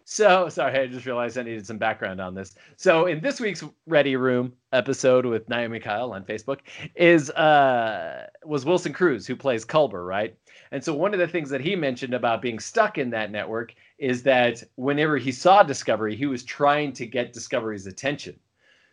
[0.09, 2.55] So sorry, I just realized I needed some background on this.
[2.77, 6.61] So in this week's Ready Room episode with Naomi Kyle on Facebook
[6.95, 10.39] is uh was Wilson Cruz who plays Culber, right?
[10.71, 13.75] And so one of the things that he mentioned about being stuck in that network
[13.99, 18.39] is that whenever he saw Discovery, he was trying to get Discovery's attention.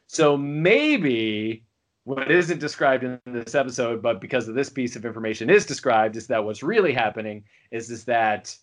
[0.07, 1.63] So maybe
[2.05, 6.17] what isn't described in this episode, but because of this piece of information is described,
[6.17, 8.57] is that what's really happening is is that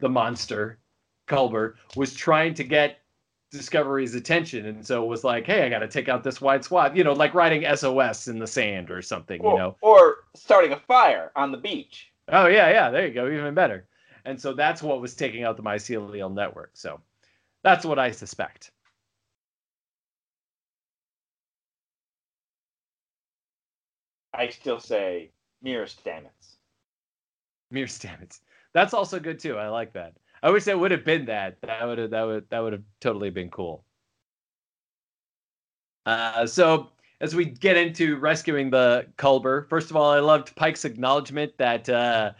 [0.00, 0.80] the monster
[1.26, 2.98] Culber was trying to get
[3.50, 6.96] Discovery's attention, and so was like, "Hey, I got to take out this wide swath,"
[6.96, 10.72] you know, like writing SOS in the sand or something, or, you know, or starting
[10.72, 12.10] a fire on the beach.
[12.28, 13.86] Oh yeah, yeah, there you go, even better.
[14.24, 16.70] And so that's what was taking out the mycelial network.
[16.74, 17.00] So
[17.62, 18.72] that's what I suspect.
[24.32, 25.30] I still say
[25.62, 26.56] mirror Stamets.
[27.70, 28.40] Mirror Stamets.
[28.72, 29.56] That's also good too.
[29.56, 30.14] I like that.
[30.44, 31.56] I wish that would have been that.
[31.62, 33.82] That would have that would that would have totally been cool.
[36.04, 36.90] Uh, so
[37.22, 41.88] as we get into rescuing the Culber, first of all, I loved Pike's acknowledgement that
[41.88, 42.32] uh,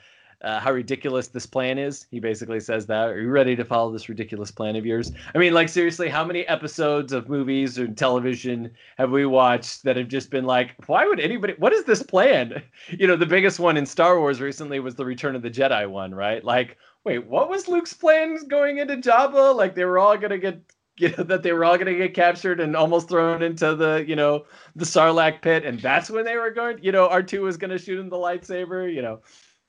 [0.42, 2.06] uh, how ridiculous this plan is.
[2.10, 3.08] He basically says that.
[3.08, 5.10] Are you ready to follow this ridiculous plan of yours?
[5.34, 9.96] I mean, like seriously, how many episodes of movies or television have we watched that
[9.96, 11.54] have just been like, why would anybody?
[11.56, 12.62] What is this plan?
[12.90, 15.88] You know, the biggest one in Star Wars recently was the Return of the Jedi
[15.88, 16.44] one, right?
[16.44, 19.54] Like, wait, what was Luke's plan going into Jabba?
[19.54, 20.62] Like they were all gonna get
[20.96, 24.04] you know that they were all going to get captured and almost thrown into the
[24.06, 24.44] you know
[24.76, 27.78] the sarlacc pit and that's when they were going you know r2 was going to
[27.78, 29.20] shoot him the lightsaber you know.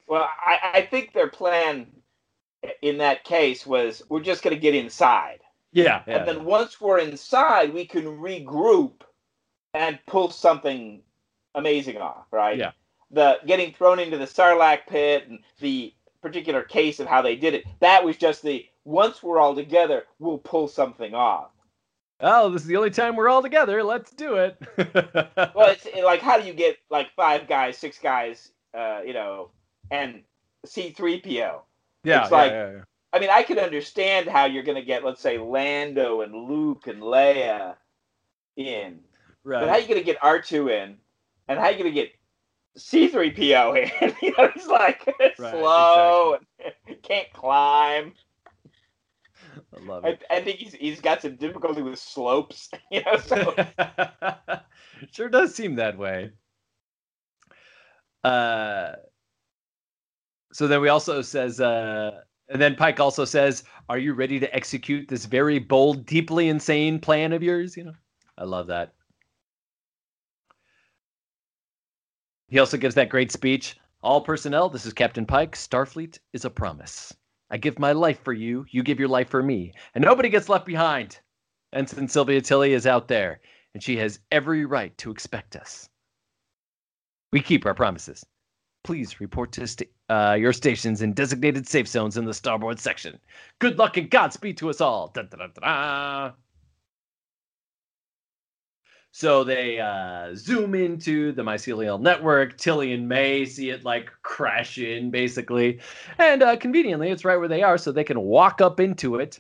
[0.07, 1.87] Well I, I think their plan
[2.81, 5.39] in that case was we're just going to get inside.
[5.71, 6.17] Yeah, yeah.
[6.17, 9.01] And then once we're inside we can regroup
[9.73, 11.01] and pull something
[11.53, 12.57] amazing off right?
[12.57, 12.71] Yeah.
[13.11, 15.93] The getting thrown into the sarlacc pit and the
[16.25, 20.03] particular case of how they did it that was just the once we're all together,
[20.19, 21.49] we'll pull something off.
[22.21, 23.83] Oh, this is the only time we're all together.
[23.83, 24.57] Let's do it.
[25.53, 29.49] well, it's like how do you get like five guys, six guys, uh, you know,
[29.91, 30.21] and
[30.65, 31.25] C3PO?
[31.25, 31.63] Yeah, it's
[32.05, 32.81] yeah, like yeah, yeah.
[33.11, 36.87] I mean, I could understand how you're going to get, let's say, Lando and Luke
[36.87, 37.75] and Leia
[38.57, 38.99] in,
[39.43, 39.61] right.
[39.61, 40.97] but how are you going to get R2 in,
[41.47, 42.11] and how are you going to get
[42.77, 44.15] C3PO in?
[44.21, 45.05] you know, he's like
[45.37, 46.37] Right, slow
[46.87, 48.13] and can't climb.
[49.73, 50.23] I love I, it.
[50.29, 53.17] I think he's he's got some difficulty with slopes, you know.
[53.17, 53.55] So
[55.11, 56.31] sure does seem that way.
[58.23, 58.93] Uh,
[60.51, 64.55] so then we also says, uh, and then Pike also says, "Are you ready to
[64.55, 67.95] execute this very bold, deeply insane plan of yours?" You know,
[68.37, 68.93] I love that.
[72.55, 73.75] He also gives that great speech.
[74.01, 75.57] All personnel, this is Captain Pike.
[75.57, 77.13] Starfleet is a promise.
[77.51, 80.47] I give my life for you, you give your life for me, and nobody gets
[80.47, 81.19] left behind.
[81.73, 83.41] Ensign Sylvia Tilly is out there,
[83.73, 85.89] and she has every right to expect us.
[87.33, 88.25] We keep our promises.
[88.85, 93.19] Please report to uh, your stations in designated safe zones in the starboard section.
[93.59, 95.13] Good luck and Godspeed to us all.
[99.17, 102.57] So they uh, zoom into the mycelial network.
[102.57, 105.79] Tilly and May see it like crash in, basically.
[106.17, 109.39] And uh, conveniently, it's right where they are, so they can walk up into it.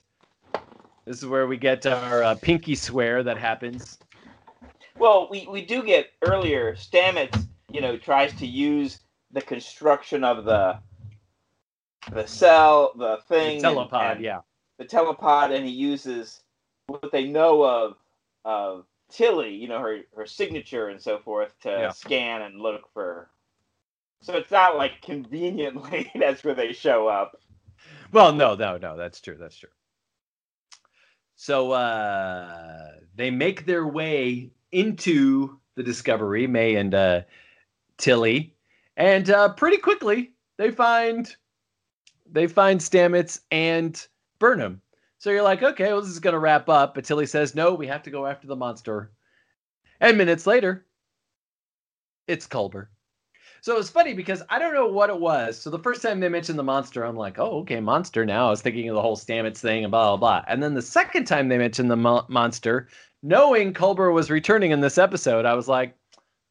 [1.03, 3.97] This is where we get our uh, pinky swear that happens.
[4.97, 6.73] well, we we do get earlier.
[6.75, 8.99] Stamets, you know, tries to use
[9.33, 10.79] the construction of the
[12.13, 14.39] the cell, the thing, The and- telepod, and yeah.
[14.77, 16.43] the telepod, and he uses
[16.87, 17.97] what they know of
[18.45, 18.85] of
[19.15, 21.89] Tilly, you know, her her signature and so forth to Yeah.
[21.91, 23.29] scan and look for.
[24.21, 27.39] So it's not like conveniently that's where they show up.
[28.11, 28.97] Well, no, no, no.
[28.97, 29.37] That's true.
[29.39, 29.69] That's true.
[31.35, 37.21] So uh, they make their way into the Discovery, May and uh,
[37.97, 38.53] Tilly,
[38.97, 41.33] and uh, pretty quickly they find
[42.31, 44.07] they find Stamets and
[44.39, 44.81] Burnham.
[45.17, 46.95] So you're like, okay, well, this is gonna wrap up.
[46.95, 49.11] But Tilly says, no, we have to go after the monster.
[49.99, 50.85] And minutes later,
[52.27, 52.87] it's Culber.
[53.61, 55.59] So it's funny because I don't know what it was.
[55.59, 58.45] So the first time they mentioned the monster, I'm like, oh, okay, monster now.
[58.45, 60.45] I was thinking of the whole Stamets thing and blah, blah, blah.
[60.47, 62.89] And then the second time they mentioned the mo- monster,
[63.23, 65.97] knowing Culber was returning in this episode, I was like,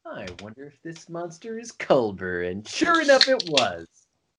[0.05, 2.51] I wonder if this monster is Culber.
[2.51, 3.87] And sure enough, it was.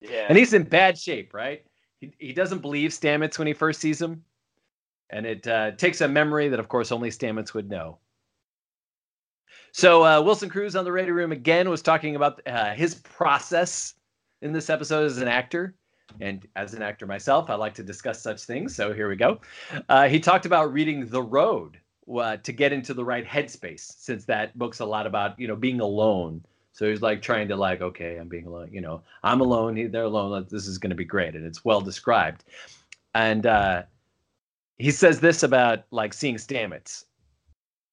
[0.02, 0.26] Yeah.
[0.28, 1.64] And he's in bad shape, right?
[2.18, 4.24] He, doesn't believe Stamets when he first sees him.
[5.10, 7.98] And it uh, takes a memory that, of course, only Stamets would know.
[9.72, 13.94] So uh, Wilson Cruz on the radio room again was talking about uh, his process
[14.42, 15.74] in this episode as an actor.
[16.20, 18.74] And as an actor myself, I like to discuss such things.
[18.74, 19.40] So here we go.
[19.88, 21.78] Uh, he talked about reading The Road
[22.14, 25.56] uh, to get into the right headspace, since that book's a lot about you know
[25.56, 26.44] being alone.
[26.76, 28.68] So he's like trying to like, okay, I'm being alone.
[28.70, 29.76] You know, I'm alone.
[29.76, 30.46] he- They're alone.
[30.50, 32.44] This is going to be great, and it's well described.
[33.14, 33.84] And uh,
[34.76, 37.04] he says this about like seeing Stamets.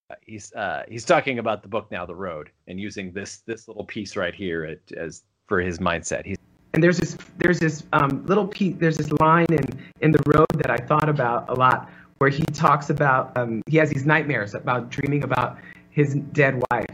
[0.10, 3.70] Uh, he's uh, he's talking about the book now, The Road, and using this this
[3.70, 6.26] little piece right here at, as for his mindset.
[6.26, 6.36] He's
[6.74, 9.64] and there's this there's this um, little piece there's this line in
[10.02, 13.78] in the road that I thought about a lot where he talks about um, he
[13.78, 15.58] has these nightmares about dreaming about
[15.90, 16.86] his dead wife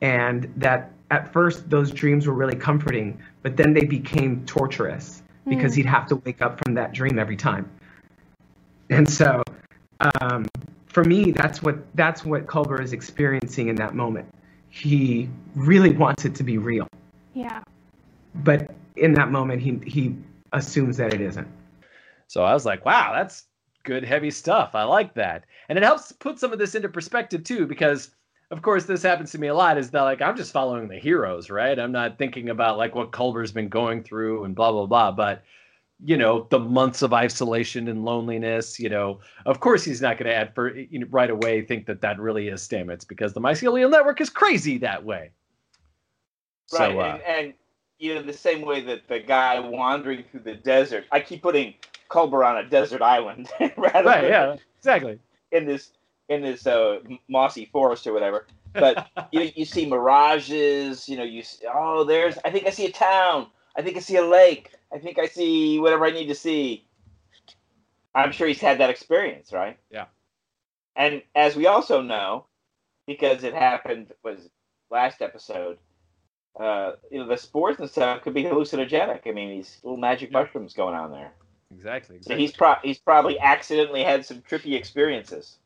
[0.00, 5.74] and that at first those dreams were really comforting but then they became torturous because
[5.74, 7.70] he'd have to wake up from that dream every time
[8.90, 9.42] and so
[10.20, 10.44] um,
[10.86, 14.26] for me that's what that's what Culber is experiencing in that moment
[14.76, 16.86] he really wants it to be real.
[17.34, 17.62] Yeah.
[18.34, 20.16] But in that moment, he he
[20.52, 21.48] assumes that it isn't.
[22.28, 23.44] So I was like, wow, that's
[23.84, 24.74] good, heavy stuff.
[24.74, 25.44] I like that.
[25.68, 28.10] And it helps put some of this into perspective too, because
[28.50, 30.98] of course this happens to me a lot is that like I'm just following the
[30.98, 31.78] heroes, right?
[31.78, 35.12] I'm not thinking about like what Culber's been going through and blah blah blah.
[35.12, 35.42] But
[36.04, 40.28] you know, the months of isolation and loneliness, you know, of course he's not going
[40.28, 43.40] to add for you know, right away think that that really is Stamets because the
[43.40, 45.30] mycelial network is crazy that way.
[46.72, 47.54] Right, So, uh, and, and
[47.98, 51.04] you know the same way that the guy wandering through the desert.
[51.10, 51.74] I keep putting
[52.10, 55.18] Culber on a desert island rather right, than yeah, exactly.
[55.50, 55.92] in this
[56.28, 56.98] in this uh,
[57.28, 58.46] mossy forest or whatever.
[58.72, 61.08] But you you see mirages.
[61.08, 63.48] You know you see, oh there's I think I see a town.
[63.76, 64.72] I think I see a lake.
[64.92, 66.86] I think I see whatever I need to see.
[68.14, 69.78] I'm sure he's had that experience, right?
[69.90, 70.06] Yeah.
[70.94, 72.46] And as we also know,
[73.06, 74.48] because it happened was
[74.90, 75.76] last episode,
[76.58, 79.26] uh, you know the spores and stuff could be hallucinogenic.
[79.26, 81.32] I mean, these little magic mushrooms going on there.
[81.74, 82.18] Exactly.
[82.22, 85.58] So he's pro- he's probably accidentally had some trippy experiences.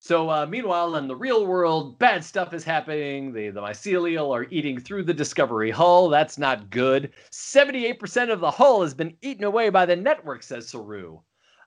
[0.00, 3.32] So uh, meanwhile, in the real world, bad stuff is happening.
[3.32, 6.08] The the mycelial are eating through the Discovery hull.
[6.08, 7.12] That's not good.
[7.30, 11.18] Seventy-eight percent of the hull has been eaten away by the network, says Saru.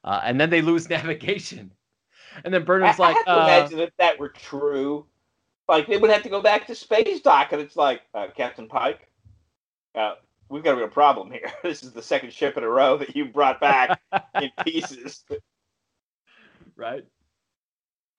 [0.04, 1.72] Uh, and then they lose navigation.
[2.46, 5.06] And then Burnham's I, like, I have to uh, imagine if that were true.
[5.68, 8.68] Like they would have to go back to space dock, and it's like uh, Captain
[8.68, 9.08] Pike,
[9.96, 10.16] uh,
[10.50, 11.52] we've got a real problem here.
[11.64, 14.00] This is the second ship in a row that you brought back
[14.36, 15.24] in pieces.
[16.76, 17.06] right?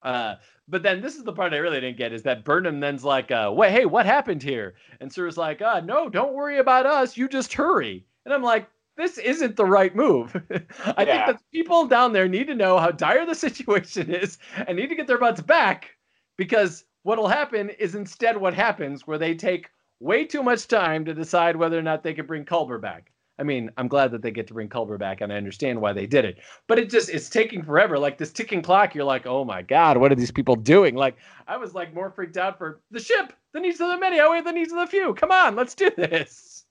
[0.02, 0.36] Uh,
[0.68, 3.30] but then this is the part I really didn't get is that Burnham then's like,
[3.30, 4.74] uh, wait, hey, what happened here?
[5.00, 7.16] And Saru's like, uh, no, don't worry about us.
[7.16, 8.04] You just hurry.
[8.24, 10.34] And I'm like, this isn't the right move.
[10.96, 14.76] I think that people down there need to know how dire the situation is and
[14.76, 15.90] need to get their butts back
[16.36, 21.14] because what'll happen is instead what happens where they take way too much time to
[21.14, 23.12] decide whether or not they can bring Culber back.
[23.42, 25.92] I mean, I'm glad that they get to bring Culber back and I understand why
[25.92, 26.38] they did it.
[26.68, 27.98] But it just it's taking forever.
[27.98, 30.94] Like this ticking clock, you're like, oh my God, what are these people doing?
[30.94, 31.16] Like
[31.48, 34.42] I was like more freaked out for the ship, the needs of the many outweigh
[34.42, 35.12] the needs of the few.
[35.14, 36.66] Come on, let's do this.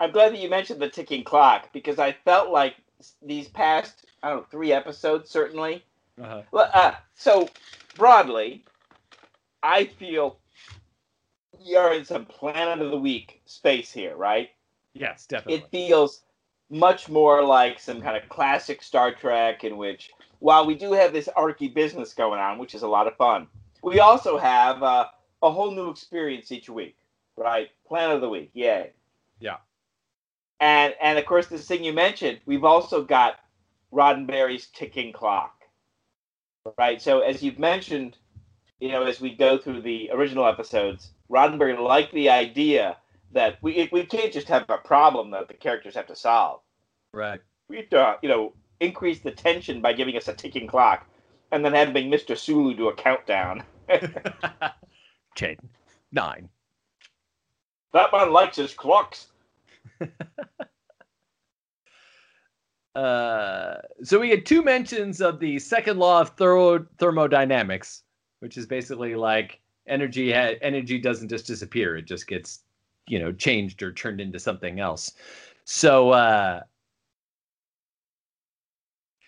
[0.00, 2.76] I'm glad that you mentioned the ticking clock because I felt like
[3.20, 5.84] these past I don't know three episodes certainly.
[6.18, 6.40] Uh-huh.
[6.52, 7.50] Well, uh, so
[7.96, 8.64] broadly,
[9.62, 10.38] I feel
[11.62, 14.48] we are in some Planet of the Week space here, right?
[14.98, 15.60] Yes, definitely.
[15.60, 16.22] it feels
[16.70, 21.12] much more like some kind of classic Star Trek in which, while we do have
[21.12, 23.46] this arky business going on, which is a lot of fun,
[23.82, 25.06] we also have uh,
[25.42, 26.96] a whole new experience each week,
[27.36, 27.68] right?
[27.86, 28.92] Plan of the Week, yay.
[29.38, 29.56] Yeah.
[30.60, 33.36] And and of course, this thing you mentioned, we've also got
[33.92, 35.64] Roddenberry's ticking clock,
[36.78, 37.00] right?
[37.00, 38.16] So as you've mentioned,
[38.80, 42.96] you know, as we go through the original episodes, Roddenberry liked the idea
[43.36, 46.60] that we we can't just have a problem that the characters have to solve.
[47.12, 47.40] right.
[47.68, 51.06] We have to, you know, increase the tension by giving us a ticking clock,
[51.52, 52.36] and then having Mr.
[52.36, 53.62] Sulu do a countdown.
[55.36, 55.56] Ten,
[56.12, 56.48] nine.
[57.92, 59.28] that man likes his clocks.
[62.94, 68.04] Uh, so we get two mentions of the second law of thermodynamics,
[68.40, 72.60] which is basically like energy ha- energy doesn't just disappear; it just gets
[73.08, 75.12] you know changed or turned into something else.
[75.64, 76.62] So uh,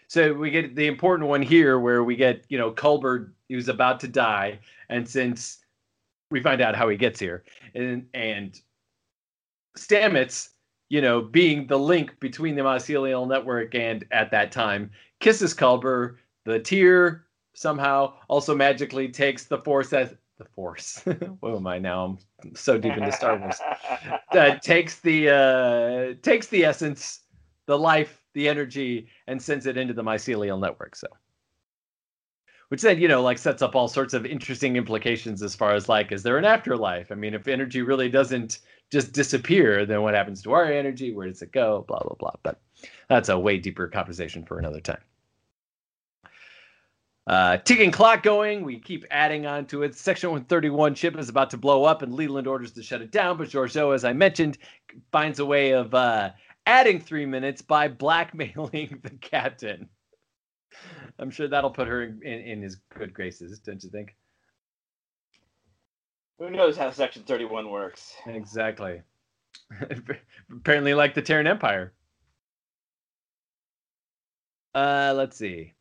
[0.08, 4.00] so we get the important one here, where we get you know Culber who's about
[4.00, 4.58] to die,
[4.88, 5.58] and since
[6.30, 8.60] we find out how he gets here, and and
[9.76, 10.50] Stamets
[10.88, 16.16] you know, being the link between the mycelial network and at that time kisses Culber.
[16.44, 21.02] The tear somehow also magically takes the force as the force.
[21.40, 22.18] what am I now?
[22.42, 23.60] I'm so deep into Star Wars.
[24.30, 27.20] Uh, takes the uh, takes the essence,
[27.64, 30.94] the life, the energy, and sends it into the mycelial network.
[30.94, 31.06] So,
[32.68, 35.88] which then you know like sets up all sorts of interesting implications as far as
[35.88, 37.10] like, is there an afterlife?
[37.10, 38.58] I mean, if energy really doesn't
[38.92, 41.14] just disappear, then what happens to our energy?
[41.14, 41.86] Where does it go?
[41.88, 42.34] Blah blah blah.
[42.42, 42.60] But
[43.08, 45.00] that's a way deeper conversation for another time.
[47.28, 48.64] Uh, ticking clock going.
[48.64, 49.94] We keep adding on to it.
[49.94, 53.36] Section 131 ship is about to blow up, and Leland orders to shut it down.
[53.36, 54.56] But Georgiou, as I mentioned,
[55.12, 56.30] finds a way of uh,
[56.64, 59.90] adding three minutes by blackmailing the captain.
[61.18, 64.16] I'm sure that'll put her in, in, in his good graces, don't you think?
[66.38, 68.14] Who knows how Section 31 works?
[68.26, 69.02] Exactly.
[70.50, 71.92] Apparently, like the Terran Empire.
[74.74, 75.74] Uh, let's see.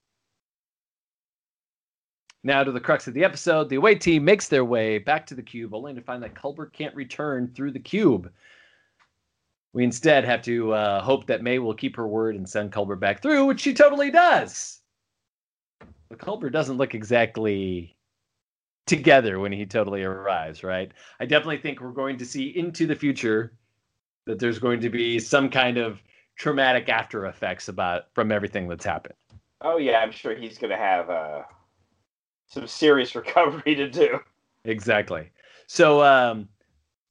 [2.48, 5.36] Now to the crux of the episode, the away team makes their way back to
[5.36, 8.32] the cube, only to find that Culber can't return through the cube.
[9.74, 12.98] We instead have to uh, hope that May will keep her word and send Culber
[12.98, 14.80] back through, which she totally does.
[16.08, 17.98] But Culber doesn't look exactly
[18.86, 20.90] together when he totally arrives, right?
[21.20, 23.58] I definitely think we're going to see into the future
[24.26, 26.02] that there's going to be some kind of
[26.38, 29.16] traumatic after effects about from everything that's happened.
[29.60, 31.42] Oh yeah, I'm sure he's going to have uh,
[32.48, 34.20] some serious recovery to do.
[34.64, 35.30] Exactly.
[35.68, 36.48] So um,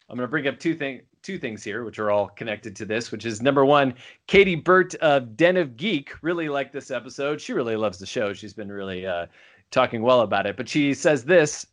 [0.09, 2.85] I'm going to bring up two things two things here, which are all connected to
[2.85, 3.93] this, which is number one,
[4.29, 7.41] Kayti Burt of Den of Geek really liked this episode.
[7.41, 8.33] She really loves the show.
[8.33, 9.27] She's been really uh,
[9.73, 10.57] talking well about it.
[10.57, 11.67] But she says this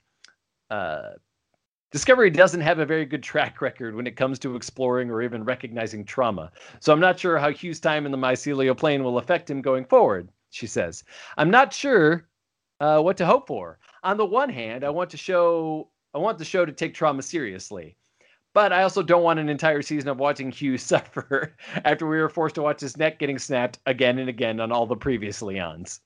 [0.71, 1.11] uh,
[1.93, 5.43] Discovery doesn't have a very good track record when it comes to exploring or even
[5.43, 6.51] recognizing trauma.
[6.79, 9.85] So I'm not sure how Hugh's time in the mycelial plane will affect him going
[9.85, 11.03] forward, she says.
[11.37, 12.27] I'm not sure
[12.83, 13.79] uh, what to hope for.
[14.03, 17.21] On the one hand, I want to show I want the show to take trauma
[17.21, 17.95] seriously.
[18.53, 21.55] But I also don't want an entire season of watching Hugh suffer
[21.85, 24.85] after we were forced to watch his neck getting snapped again and again on all
[24.85, 26.01] the previous Leons.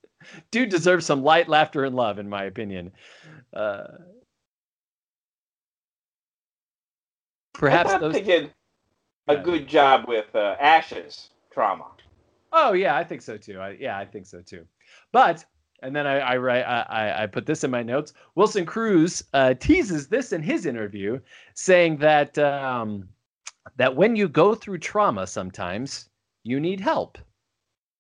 [0.52, 2.92] Dude deserves some light laughter and love, in my opinion.
[3.54, 3.88] Uh,
[7.54, 8.14] perhaps I those.
[8.14, 8.54] they did
[9.28, 11.88] a good job with uh, Ash's trauma.
[12.54, 13.60] Oh yeah, I think so too.
[13.60, 14.66] I, yeah, I think so too.
[15.12, 15.44] But
[15.82, 18.14] and then I I write I, I- put this in my notes.
[18.36, 21.20] Wilson Cruz uh, teases this in his interview,
[21.54, 23.08] saying that um,
[23.78, 26.10] that when you go through trauma, sometimes
[26.44, 27.18] you need help,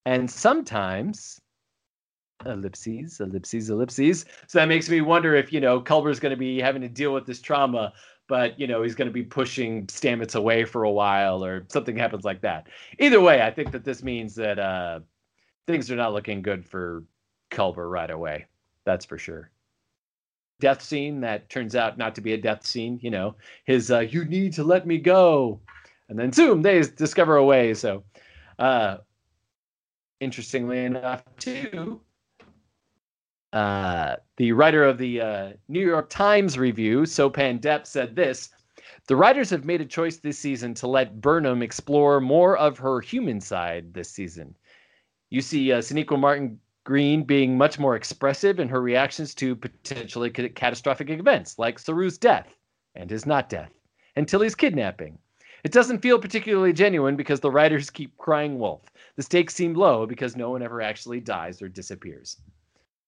[0.06, 1.40] and sometimes
[2.46, 4.26] ellipses, ellipses, ellipses.
[4.48, 7.14] So that makes me wonder if you know Culber's going to be having to deal
[7.14, 7.94] with this trauma.
[8.28, 11.96] But you know he's going to be pushing Stamets away for a while, or something
[11.96, 12.68] happens like that
[13.00, 15.00] either way, I think that this means that uh,
[15.66, 17.04] things are not looking good for
[17.50, 18.45] Culber right away.
[18.86, 19.50] That's for sure.
[20.60, 23.00] Death scene that turns out not to be a death scene.
[23.02, 23.36] You know,
[23.66, 25.60] his uh, "You need to let me go,"
[26.10, 27.74] and then zoom, they discover a way.
[27.74, 28.04] So,
[28.58, 28.98] uh,
[30.20, 32.02] interestingly enough, too,
[33.54, 38.50] uh, the writer of the uh, New York Times review, Sopan Deb, said this
[39.08, 43.00] the writers have made a choice this season to let Burnham explore more of her
[43.00, 44.56] human side this season.
[45.30, 45.82] You see uh,
[46.18, 52.18] Martin Green being much more expressive in her reactions to potentially catastrophic events like Saru's
[52.18, 52.48] death
[52.96, 53.74] and his not death,
[54.16, 55.20] and Tilly's kidnapping.
[55.66, 58.84] It doesn't feel particularly genuine because the writers keep crying wolf.
[59.18, 62.38] The stakes seem low because no one ever actually dies or disappears.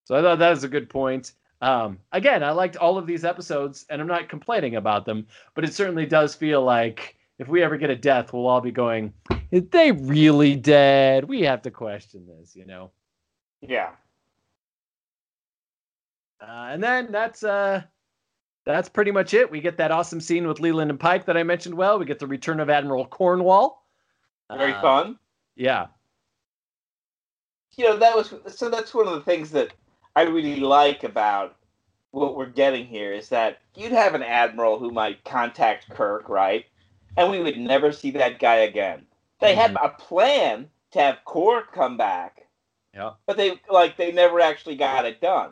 [0.03, 1.31] So I thought that was a good point.
[1.61, 5.25] Um, again, I liked all of these episodes, and I'm not complaining about them,
[5.55, 8.71] but it certainly does feel like if we ever get a death, we'll all be
[8.71, 9.13] going,
[9.51, 12.91] "Is they really dead?" We have to question this, you know.
[13.61, 13.91] Yeah.
[16.41, 17.83] Uh, and then that's uh,
[18.65, 19.49] that's pretty much it.
[19.51, 21.75] We get that awesome scene with Leland and Pike that I mentioned.
[21.75, 23.85] Well, we get the return of Admiral Cornwall.
[24.49, 25.19] Very Uh, fun.
[25.55, 25.87] Yeah,
[27.77, 29.73] You know, that was so that's one of the things that
[30.15, 31.57] I really like about
[32.11, 36.65] what we're getting here is that you'd have an admiral who might contact Kirk, right?
[37.17, 39.07] And we would never see that guy again.
[39.39, 42.47] They had a plan to have Kor come back,
[42.93, 43.11] yeah.
[43.25, 45.51] but they like they never actually got it done.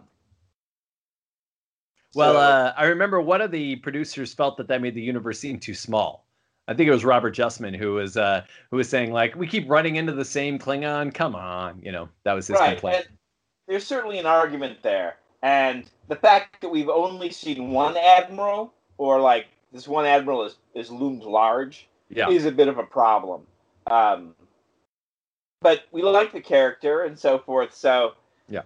[2.16, 5.40] Well, So- uh, I remember one of the producers felt that that made the universe
[5.40, 6.26] seem too small.
[6.68, 9.70] I think it was Robert Justman who was uh, who was saying like, "We keep
[9.70, 11.14] running into the same Klingon.
[11.14, 12.10] Come on," you know.
[12.24, 13.06] That was his right, complaint.
[13.08, 13.18] and
[13.68, 19.22] there's certainly an argument there, and the fact that we've only seen one admiral, or
[19.22, 23.44] like this one admiral is is loomed large, yeah, is a bit of a problem.
[23.90, 24.36] Um,
[25.62, 28.14] but we like the character and so forth, so
[28.50, 28.62] Yeah.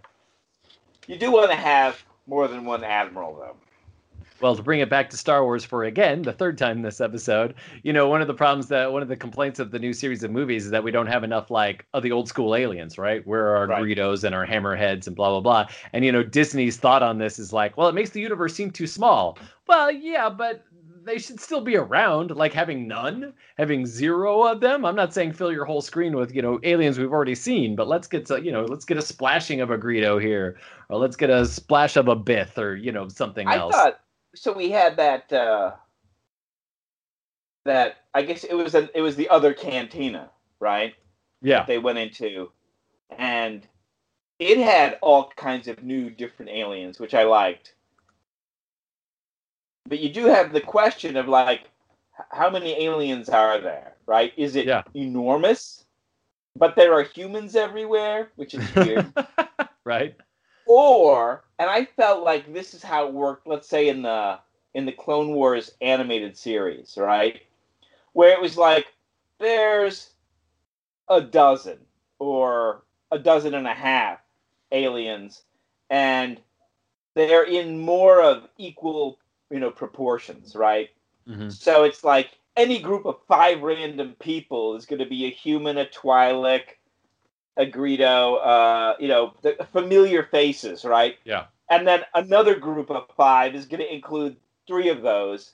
[1.08, 3.56] you do want to have more than one admiral, though.
[4.40, 7.54] Well, to bring it back to Star Wars for again the third time this episode,
[7.84, 10.24] you know, one of the problems that one of the complaints of the new series
[10.24, 13.26] of movies is that we don't have enough like of the old school aliens, right?
[13.28, 13.84] Where are our Right.
[13.84, 15.68] Greedos and our Hammerheads and blah blah blah.
[15.94, 18.72] And you know, Disney's thought on this is like, well, it makes the universe seem
[18.72, 19.38] too small.
[19.68, 20.64] Well, yeah, but
[21.04, 22.32] they should still be around.
[22.32, 24.86] Like having none, having zero of them.
[24.86, 27.88] I'm not saying fill your whole screen with you know aliens we've already seen, but
[27.88, 30.58] let's get to, you know let's get a splashing of a Greedo here,
[30.90, 33.74] or let's get a splash of a Bith, or you know something I else.
[33.76, 34.00] thought
[34.36, 34.54] so.
[34.54, 35.32] We had that.
[35.32, 35.72] Uh,
[37.66, 40.96] that I guess it was an, it was the other cantina, right?
[41.42, 41.66] yeah.
[41.66, 42.52] They went into,
[43.18, 43.68] and
[44.40, 47.76] it had all kinds of new, different aliens, which I liked.
[49.88, 51.70] But you do have the question of like,
[52.30, 53.96] how many aliens are there?
[54.06, 54.34] Right?
[54.38, 54.84] Is it Yeah.
[54.94, 55.86] enormous?
[56.56, 59.12] But there are humans everywhere, which is weird.
[59.84, 60.16] right?
[60.68, 63.48] or and I felt like this is how it worked.
[63.48, 64.40] Let's say in the
[64.74, 67.42] in the Clone Wars animated series, right,
[68.14, 68.86] where it was like
[69.40, 70.12] there's
[71.10, 71.78] a dozen
[72.20, 74.20] or a dozen and a half
[74.72, 75.44] aliens,
[75.90, 76.40] and
[77.16, 79.20] they're in more of equal,
[79.52, 80.90] you know, proportions, right?
[81.28, 81.50] Mm-hmm.
[81.50, 85.78] So it's like any group of five random people is going to be a human,
[85.78, 86.64] a Twi'lek,
[87.58, 91.18] a Greedo, uh, you know, the familiar faces, right?
[91.26, 91.46] Yeah.
[91.70, 94.36] And then another group of five is going to include
[94.68, 95.52] three of those.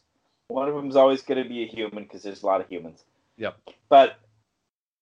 [0.47, 2.69] One of them is always going to be a human because there's a lot of
[2.69, 3.03] humans.
[3.37, 3.57] Yep.
[3.89, 4.17] But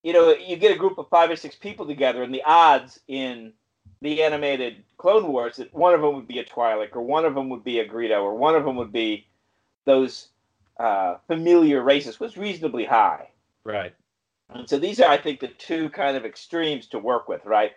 [0.03, 2.99] you know, you get a group of five or six people together, and the odds
[3.07, 3.53] in
[4.01, 7.35] the animated Clone Wars that one of them would be a Twi'lek, or one of
[7.35, 9.27] them would be a Greedo, or one of them would be
[9.85, 10.29] those
[10.79, 13.29] uh, familiar races was reasonably high.
[13.63, 13.93] Right.
[14.49, 17.71] And so these are, I think, the two kind of extremes to work with, right?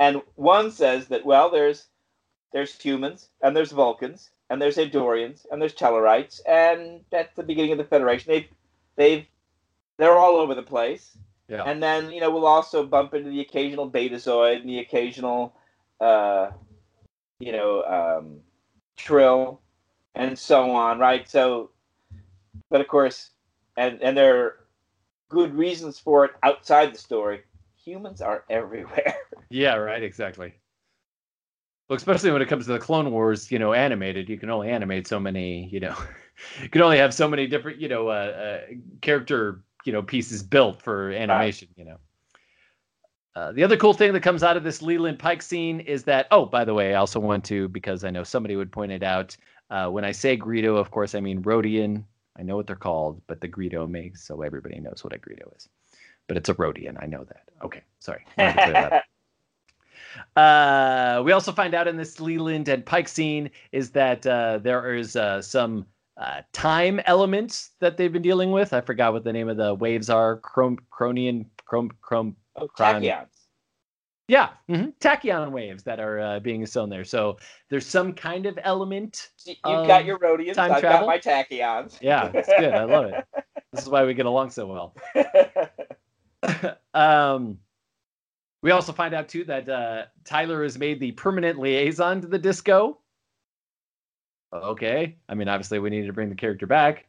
[0.00, 1.86] And one says that well, there's
[2.52, 7.72] there's humans and there's Vulcans and there's Andorians and there's Tellarites and that's the beginning
[7.72, 8.32] of the Federation.
[8.32, 8.48] They've
[8.96, 9.26] they've
[9.98, 11.16] they're all over the place.
[11.52, 11.64] Yeah.
[11.64, 15.54] And then you know we'll also bump into the occasional Betazoid and the occasional,
[16.00, 16.50] uh,
[17.38, 18.40] you know, um,
[18.96, 19.60] Trill,
[20.14, 21.28] and so on, right?
[21.28, 21.68] So,
[22.70, 23.32] but of course,
[23.76, 24.56] and and there are
[25.28, 27.42] good reasons for it outside the story.
[27.84, 29.16] Humans are everywhere.
[29.50, 30.54] Yeah, right, exactly.
[31.88, 34.70] Well, especially when it comes to the Clone Wars, you know, animated, you can only
[34.70, 35.94] animate so many, you know,
[36.62, 38.60] you can only have so many different, you know, uh, uh,
[39.02, 41.98] character, you know, pieces built for animation, you know.
[43.34, 46.26] Uh, the other cool thing that comes out of this Leland Pike scene is that,
[46.30, 49.02] oh, by the way, I also want to, because I know somebody would point it
[49.02, 49.36] out,
[49.70, 52.04] uh, when I say Greedo, of course, I mean Rodian.
[52.38, 55.54] I know what they're called, but the Greedo makes so everybody knows what a Greedo
[55.56, 55.68] is.
[56.28, 57.02] But it's a Rodian.
[57.02, 57.44] I know that.
[57.64, 58.24] Okay, sorry.
[58.36, 59.04] Wanted to clear that.
[60.36, 64.94] Uh, we also find out in this Leland and Pike scene is that uh, there
[64.94, 65.86] is uh, some
[66.16, 68.72] uh, time elements that they've been dealing with.
[68.72, 70.36] I forgot what the name of the waves are.
[70.38, 72.36] Chrome, Chronian, Chrome, Chrome.
[72.56, 73.26] oh, tachyons.
[74.28, 77.04] Yeah, hmm tachyon waves that are uh, being sown there.
[77.04, 77.38] So
[77.68, 79.30] there's some kind of element.
[79.44, 80.54] You've got your Rodians.
[80.54, 81.06] time I've travel?
[81.06, 81.98] got my tachyons.
[82.00, 82.72] Yeah, it's good.
[82.72, 83.24] I love it.
[83.72, 84.94] This is why we get along so well.
[86.94, 87.56] um,
[88.62, 92.38] we also find out too that uh, Tyler has made the permanent liaison to the
[92.38, 92.98] disco.
[94.52, 97.06] Okay, I mean, obviously we needed to bring the character back.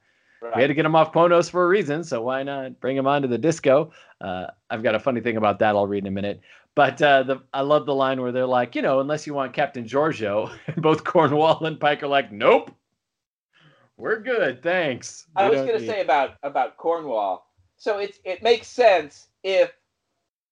[0.55, 3.07] We had to get him off Ponos for a reason, so why not bring him
[3.07, 3.91] onto the disco?
[4.19, 5.75] Uh, I've got a funny thing about that.
[5.75, 6.41] I'll read in a minute.
[6.75, 9.53] But uh, the I love the line where they're like, you know, unless you want
[9.53, 12.71] Captain Georgiou, and both Cornwall and Pike are like, nope,
[13.97, 15.27] we're good, thanks.
[15.35, 17.47] I We was going to say about about Cornwall.
[17.77, 19.71] So it's it makes sense if,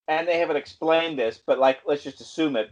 [0.08, 2.70] and they haven't explained this, but like let's just assume it,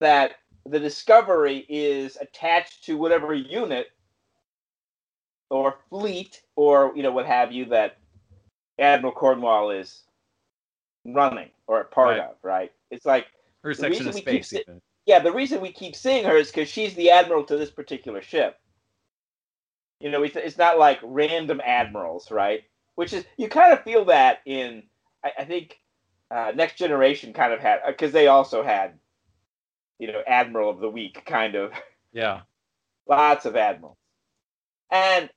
[0.00, 0.36] that
[0.70, 3.88] the Discovery is attached to whatever unit
[5.50, 7.96] or fleet or you know what have you that
[8.78, 10.02] Admiral Cornwall is
[11.04, 12.20] running or a part Right.
[12.20, 12.72] of, right?
[12.90, 13.26] It's like
[13.62, 14.50] her section of space.
[14.50, 14.64] si-
[15.06, 18.20] yeah, the reason we keep seeing her is because she's the admiral to this particular
[18.20, 18.56] ship.
[20.00, 22.62] You know, it's, it's not like random admirals, right?
[22.96, 24.82] Which is you kind of feel that in
[25.24, 25.78] I, I think
[26.30, 28.98] uh, Next Generation kind of had because they also had
[29.98, 31.72] you know Admiral of the Week kind of
[32.12, 32.42] Yeah.
[33.08, 33.96] lots of admirals,
[34.90, 35.30] and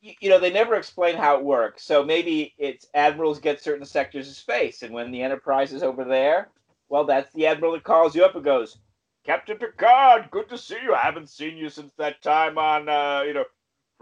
[0.00, 1.84] you, you know they never explain how it works.
[1.84, 6.04] So maybe it's admirals get certain sectors of space, and when the Enterprise is over
[6.04, 6.50] there,
[6.88, 8.78] well, that's the admiral that calls you up and goes,
[9.24, 10.94] Captain Picard, good to see you.
[10.94, 13.44] I haven't seen you since that time on, uh, you know,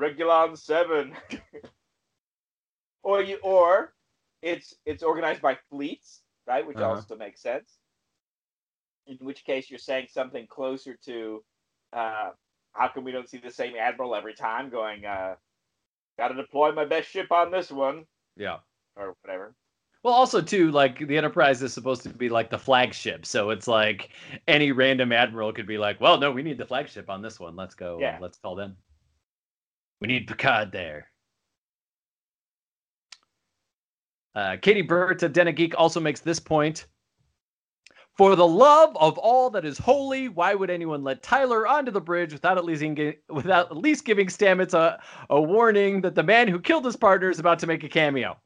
[0.01, 1.15] Regulon Seven.
[3.03, 3.93] or you, or
[4.43, 6.67] it's it's organized by fleets, right?
[6.67, 6.95] Which Uh-huh.
[6.97, 7.79] also makes sense.
[9.07, 11.45] In which case, you're saying something closer to,
[11.93, 12.31] uh,
[12.73, 14.71] how come we don't see the same admiral every time?
[14.71, 15.35] Going, uh,
[16.19, 18.59] got to deploy my best ship on this one, Yeah.
[18.97, 19.55] or whatever.
[20.03, 23.67] Well, also too, like the Enterprise is supposed to be like the flagship, so it's
[23.67, 24.11] like
[24.47, 27.57] any random admiral could be like, "Well, no, we need the flagship on this one.
[27.57, 27.99] Let's go.
[27.99, 28.19] Yeah.
[28.21, 28.77] Let's call them.
[30.01, 31.11] We need Picard there."
[34.35, 36.87] Uh, Kayti Burt of Geek also makes this point.
[38.17, 42.01] For the love of all that is holy, why would anyone let Tyler onto the
[42.01, 46.23] bridge without at least gi- without at least giving Stamets a, a warning that the
[46.23, 48.37] man who killed his partner is about to make a cameo?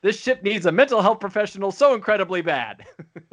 [0.00, 2.86] This ship needs a mental health professional so incredibly bad.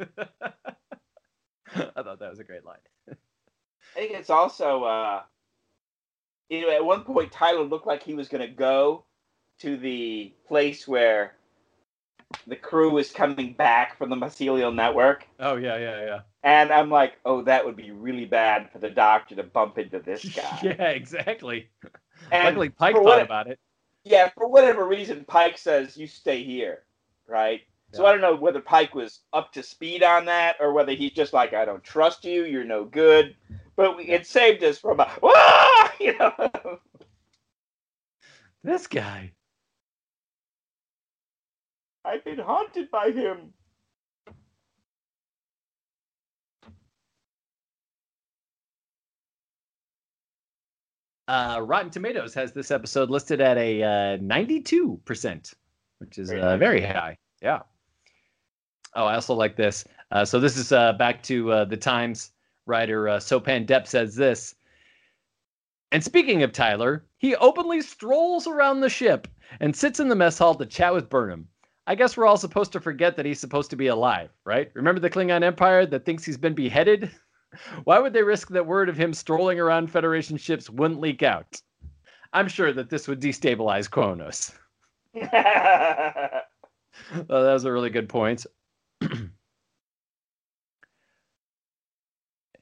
[1.74, 2.78] I thought that was a great line.
[3.08, 3.14] I
[3.94, 5.22] think it's also, uh,
[6.48, 9.04] you know, at one point Tyler looked like he was going to go
[9.60, 11.35] to the place where
[12.46, 15.26] the crew is coming back from the mycelial network.
[15.40, 16.20] Oh yeah, yeah, yeah.
[16.42, 19.98] And I'm like, oh, that would be really bad for the doctor to bump into
[19.98, 20.58] this guy.
[20.62, 21.68] yeah, exactly.
[22.32, 23.58] And Luckily, Pike thought what- about it.
[24.04, 26.84] Yeah, for whatever reason, Pike says you stay here,
[27.26, 27.62] right?
[27.92, 31.12] So I don't know whether Pike was up to speed on that or whether he's
[31.12, 33.34] just like, I don't trust you, you're no good.
[33.74, 36.78] But we, it saved us from a, "Wah!" you know.
[38.62, 39.32] This guy.
[42.06, 43.52] I've been haunted by him.
[51.28, 55.54] Uh, Rotten Tomatoes has this episode listed at a uh, 92%,
[55.98, 57.18] which is Very uh, very high.
[57.42, 57.62] Yeah.
[58.94, 59.84] Oh, I also like this.
[60.12, 62.30] Uh, so this is uh, back to uh, the Times
[62.66, 64.54] writer uh, Sopan Deb says this.
[65.90, 69.26] And speaking of Tyler, he openly strolls around the ship
[69.58, 71.48] and sits in the mess hall to chat with Burnham.
[71.86, 74.70] I guess we're all supposed to forget that he's supposed to be alive, right?
[74.74, 77.10] Remember the Klingon Empire that thinks he's been beheaded?
[77.84, 81.60] Why would they risk that word of him strolling around Federation ships wouldn't leak out?
[82.32, 84.52] I'm sure that this would destabilize Kronos.
[87.28, 88.46] Oh, that was a really good point.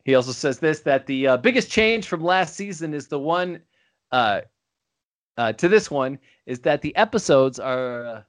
[0.05, 3.63] he also says this that the uh, biggest change from last season is the one
[4.13, 4.41] uh,
[5.37, 8.23] uh, to this one is that the episodes are uh,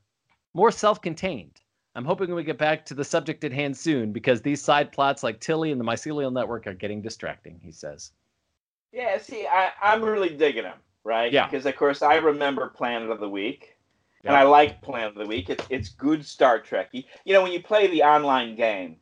[0.55, 1.61] more self-contained.
[1.93, 5.21] I'm hoping we get back to the subject at hand soon because these side plots
[5.21, 7.59] like Tilly and the Mycelial Network are getting distracting.
[7.61, 8.11] He says.
[8.95, 11.31] yeah, see, I, I'm really digging him, right?
[11.31, 11.45] Yeah.
[11.47, 13.75] Because, of course, I remember Planet of the Week.
[14.23, 15.51] And I like Planet of the Week.
[15.51, 16.89] It's, it's good Star Trek.
[16.93, 18.95] You know, when you play the online game,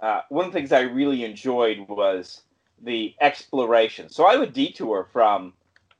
[0.00, 2.42] uh, one of the things I really enjoyed was
[2.82, 4.10] the exploration.
[4.10, 5.54] So I would detour from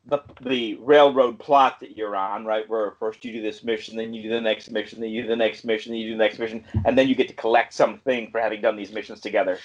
[0.07, 2.68] the the railroad plot that you're on, right?
[2.68, 5.28] Where first you do this mission, then you do the next mission, then you do
[5.28, 7.72] the next mission, then you do the next mission, and then you get to collect
[7.72, 9.59] something for having done these missions together.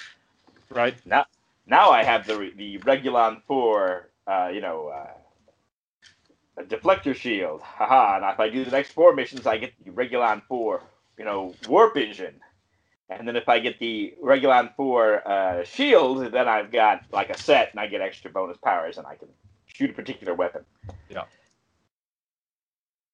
[0.70, 0.96] Right.
[1.06, 1.26] Now
[1.68, 7.62] now I have the the Regulon Four, uh, you know, uh, a deflector shield.
[7.62, 8.18] Haha!
[8.18, 10.82] And if I do the next four missions, I get the Regulon Four,
[11.18, 12.36] you know, warp engine.
[13.10, 17.38] And then if I get the Regulon Four uh, shield, then I've got like a
[17.38, 19.28] set, and I get extra bonus powers, and I can
[19.74, 20.64] shoot a particular weapon.
[21.10, 21.24] Yeah.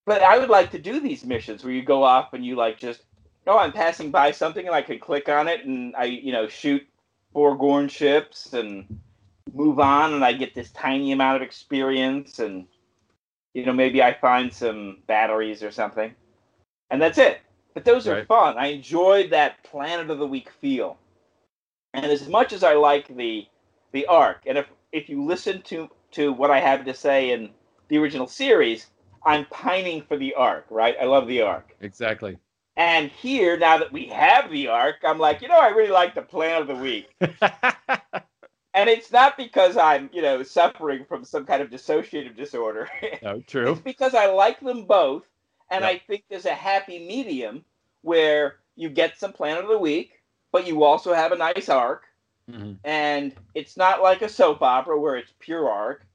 [0.06, 2.78] But I would like to do these missions where you go off and you like
[2.78, 3.04] just,
[3.48, 6.48] oh, I'm passing by something, and I can click on it, and I, you know,
[6.48, 6.86] shoot
[7.34, 9.00] four Gorn ships and
[9.54, 12.68] move on, and I get this tiny amount of experience, and
[13.54, 16.14] you know, maybe I find some batteries or something,
[16.92, 17.40] and that's it.
[17.74, 18.58] But those are fun.
[18.58, 20.98] I enjoyed that Planet of the Week feel,
[21.94, 23.46] and as much as I like the
[23.92, 27.50] the arc, and if if you listen to to what I have to say in
[27.88, 28.88] the original series,
[29.26, 30.66] I'm pining for the arc.
[30.70, 30.96] Right?
[31.00, 31.76] I love the arc.
[31.82, 32.38] Exactly.
[32.78, 36.14] And here, now that we have the arc, I'm like, you know, I really like
[36.14, 37.10] the plan of the Week.
[38.76, 42.90] And it's not because I'm, you know, suffering from some kind of dissociative disorder.
[43.24, 43.72] no, oh, true.
[43.72, 45.24] it's because I like them both,
[45.72, 45.92] and Yep.
[45.92, 47.64] I think there's a happy medium
[48.02, 52.04] where you get some plan of the Week, but you also have a nice arc,
[52.50, 52.78] Mhm.
[52.84, 56.06] and it's not like a soap opera where it's pure arc,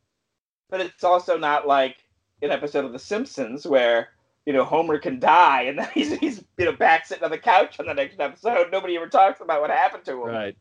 [0.70, 2.04] but it's also not like
[2.42, 4.10] an episode of The Simpsons where
[4.46, 7.38] you know Homer can die and then he's he's you know back sitting on the
[7.38, 8.70] couch on the next episode.
[8.70, 10.28] Nobody ever talks about what happened to him.
[10.28, 10.56] Right.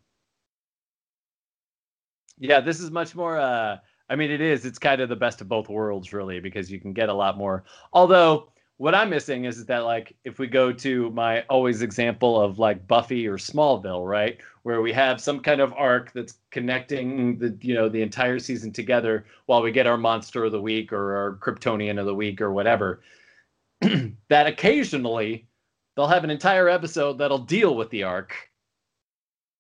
[2.38, 3.78] Yeah, this is much more uh
[4.10, 6.80] I mean it is it's kind of the best of both worlds really because you
[6.80, 7.66] can get a lot more.
[7.94, 12.60] Although what I'm missing is that like if we go to my always example of
[12.60, 14.38] like Buffy or Smallville, right?
[14.64, 18.72] Where we have some kind of arc that's connecting the you know the entire season
[18.72, 22.42] together while we get our monster of the week or our Kryptonian of the week
[22.42, 23.02] or whatever.
[24.30, 25.48] that occasionally
[25.96, 28.34] they'll have an entire episode that'll deal with the arc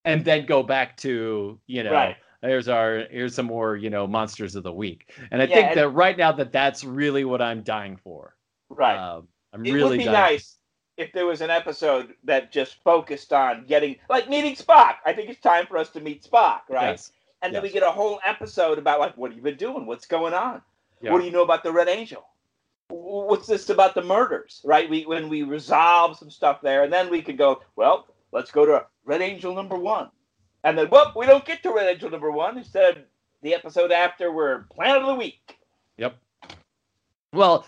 [0.05, 2.17] and then go back to you know Right.
[2.41, 5.74] here's our here's some more you know monsters of the week and i Yeah, think
[5.74, 8.36] that right now that that's really what i'm dying for
[8.70, 8.97] Right.
[8.97, 10.59] um, i'm it really would be dying nice
[10.99, 14.95] if there was an episode that just focused on getting like meeting Spock.
[15.05, 16.91] I think it's time for us to meet Spock, right?
[16.91, 17.13] Yes.
[17.41, 19.86] And then we get a whole episode about like what have you been doing?
[19.86, 20.61] What's going on?
[21.01, 21.13] Yeah.
[21.13, 22.26] What do you know about the Red Angel?
[22.89, 24.61] What's this about the murders?
[24.65, 24.89] Right?
[24.89, 28.65] We when we resolve some stuff there, and then we could go, well, let's go
[28.65, 30.09] to Red Angel number one.
[30.65, 32.57] And then whoop, we don't get to Red Angel number one.
[32.57, 33.05] Instead,
[33.41, 35.57] the episode after we're Planet of the Week.
[35.97, 36.17] Yep.
[37.32, 37.65] Well,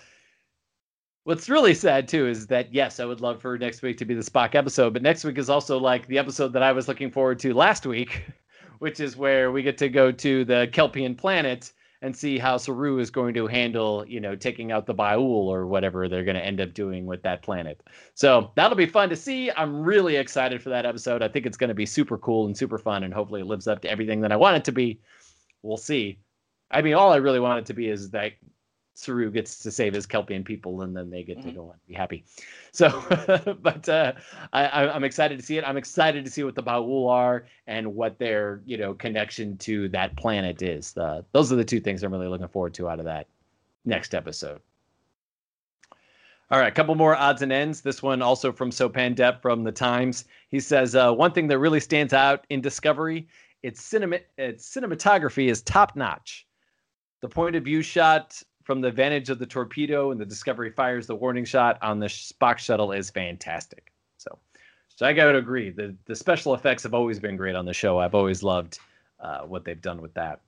[1.23, 4.13] what's really sad too is that yes, I would love for next week to be
[4.13, 7.11] the Spock episode, but next week is also like the episode that I was looking
[7.11, 8.23] forward to last week,
[8.79, 11.71] which is where we get to go to the Kelpien planet
[12.03, 15.67] and see how Saru is going to handle, you know, taking out the Ba'ul or
[15.67, 17.79] whatever they're going to end up doing with that planet.
[18.15, 19.51] So that'll be fun to see.
[19.51, 21.21] I'm really excited for that episode.
[21.21, 23.67] I think it's going to be super cool and super fun, and hopefully it lives
[23.67, 24.99] up to everything that I want it to be.
[25.61, 26.17] We'll see.
[26.71, 28.31] I mean, all I really want it to be is that
[28.93, 31.49] Saru gets to save his Kelpien people, and then they get mm-hmm.
[31.49, 32.23] to go and be happy.
[32.71, 32.89] So,
[33.61, 34.13] but uh,
[34.53, 35.63] I, am excited to see it.
[35.65, 39.89] I'm excited to see what the Ba'ul are and what their you know connection to
[39.89, 40.93] that planet is.
[40.93, 43.27] The, those are the two things I'm really looking forward to out of that
[43.85, 44.61] next episode.
[46.51, 47.79] All right, a couple more odds and ends.
[47.79, 50.25] This one also from Sopan Deb from the Times.
[50.49, 53.29] He says uh, one thing that really stands out in Discovery,
[53.63, 56.45] its cinema, its cinematography is top notch.
[57.21, 61.07] The point of view shot from the vantage of the torpedo and the Discovery fires
[61.07, 63.91] the warning shot on the Spock shuttle is fantastic.
[64.17, 64.37] So,
[64.87, 65.69] so I got to agree.
[65.69, 67.99] The the special effects have always been great on the show.
[67.99, 68.79] I've always loved
[69.19, 70.41] uh, what they've done with that.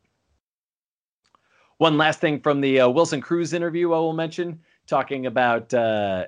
[1.77, 6.27] One last thing from the uh, Wilson Cruz interview, I will mention, talking about uh,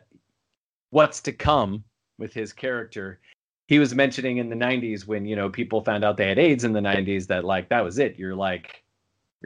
[0.90, 1.84] what's to come
[2.18, 3.20] with his character.
[3.68, 6.64] He was mentioning in the 90s when you know people found out they had AIDS
[6.64, 8.18] in the 90s that like that was it.
[8.18, 8.84] You're like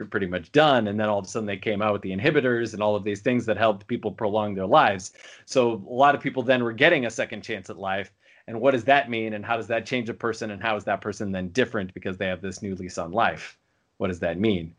[0.00, 0.88] you're pretty much done.
[0.88, 3.04] And then all of a sudden they came out with the inhibitors and all of
[3.04, 5.12] these things that helped people prolong their lives.
[5.44, 8.10] So a lot of people then were getting a second chance at life.
[8.48, 9.34] And what does that mean?
[9.34, 10.50] And how does that change a person?
[10.50, 13.58] And how is that person then different because they have this new lease on life?
[13.98, 14.74] What does that mean?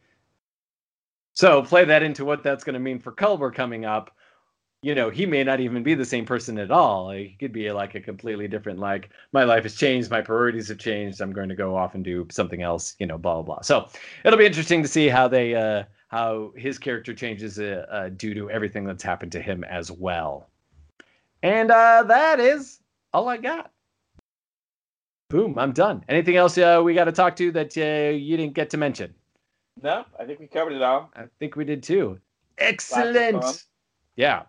[1.34, 4.13] So play that into what that's going to mean for Culber coming up
[4.84, 7.11] you know, he may not even be the same person at all.
[7.11, 10.79] He could be like a completely different, like, my life has changed, my priorities have
[10.79, 11.21] changed.
[11.21, 13.61] I'm going to go off and do something else, you know, blah blah blah.
[13.61, 13.88] So
[14.25, 18.34] it'll be interesting to see how they, uh, how his character changes uh, uh, due
[18.34, 20.49] to everything that's happened to him as well.
[21.43, 22.79] And uh, that is
[23.13, 23.71] all I got.
[25.29, 26.03] Boom, I'm done.
[26.09, 29.13] Anything else uh, we got to talk to that uh, you didn't get to mention?
[29.82, 31.11] No, I think we covered it all.
[31.15, 32.19] I think we did too.
[32.57, 33.65] Excellent.
[34.15, 34.43] Yeah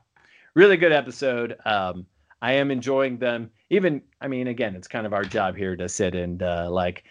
[0.55, 1.57] really good episode.
[1.65, 2.07] Um,
[2.43, 3.51] I am enjoying them.
[3.71, 7.05] Even, I mean, again, it's kind of our job here to sit and uh, like,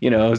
[0.00, 0.34] you know,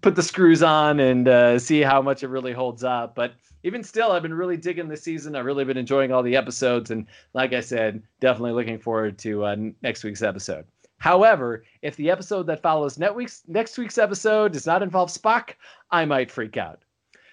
[0.00, 3.14] put the screws on and uh, see how much it really holds up.
[3.14, 5.36] But even still, I've been really digging this season.
[5.36, 9.44] I've really been enjoying all the episodes, and like I said, definitely looking forward to
[9.44, 10.64] uh, next week's episode.
[10.96, 15.50] However, if the episode that follows next week's next week's episode does not involve Spock,
[15.90, 16.80] I might freak out.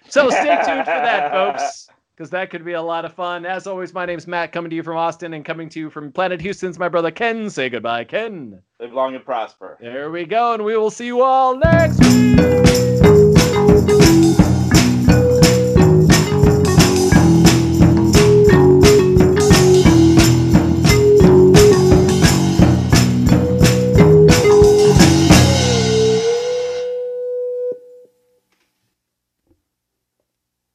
[0.08, 3.44] So stay tuned for that, folks because that could be a lot of fun.
[3.44, 6.10] As always, my name's Matt, coming to you from Austin and coming to you from
[6.10, 7.50] Planet Houston's my brother Ken.
[7.50, 8.62] Say goodbye, Ken.
[8.80, 9.76] Live long and prosper.
[9.80, 12.36] There we go, and we will see you all next week.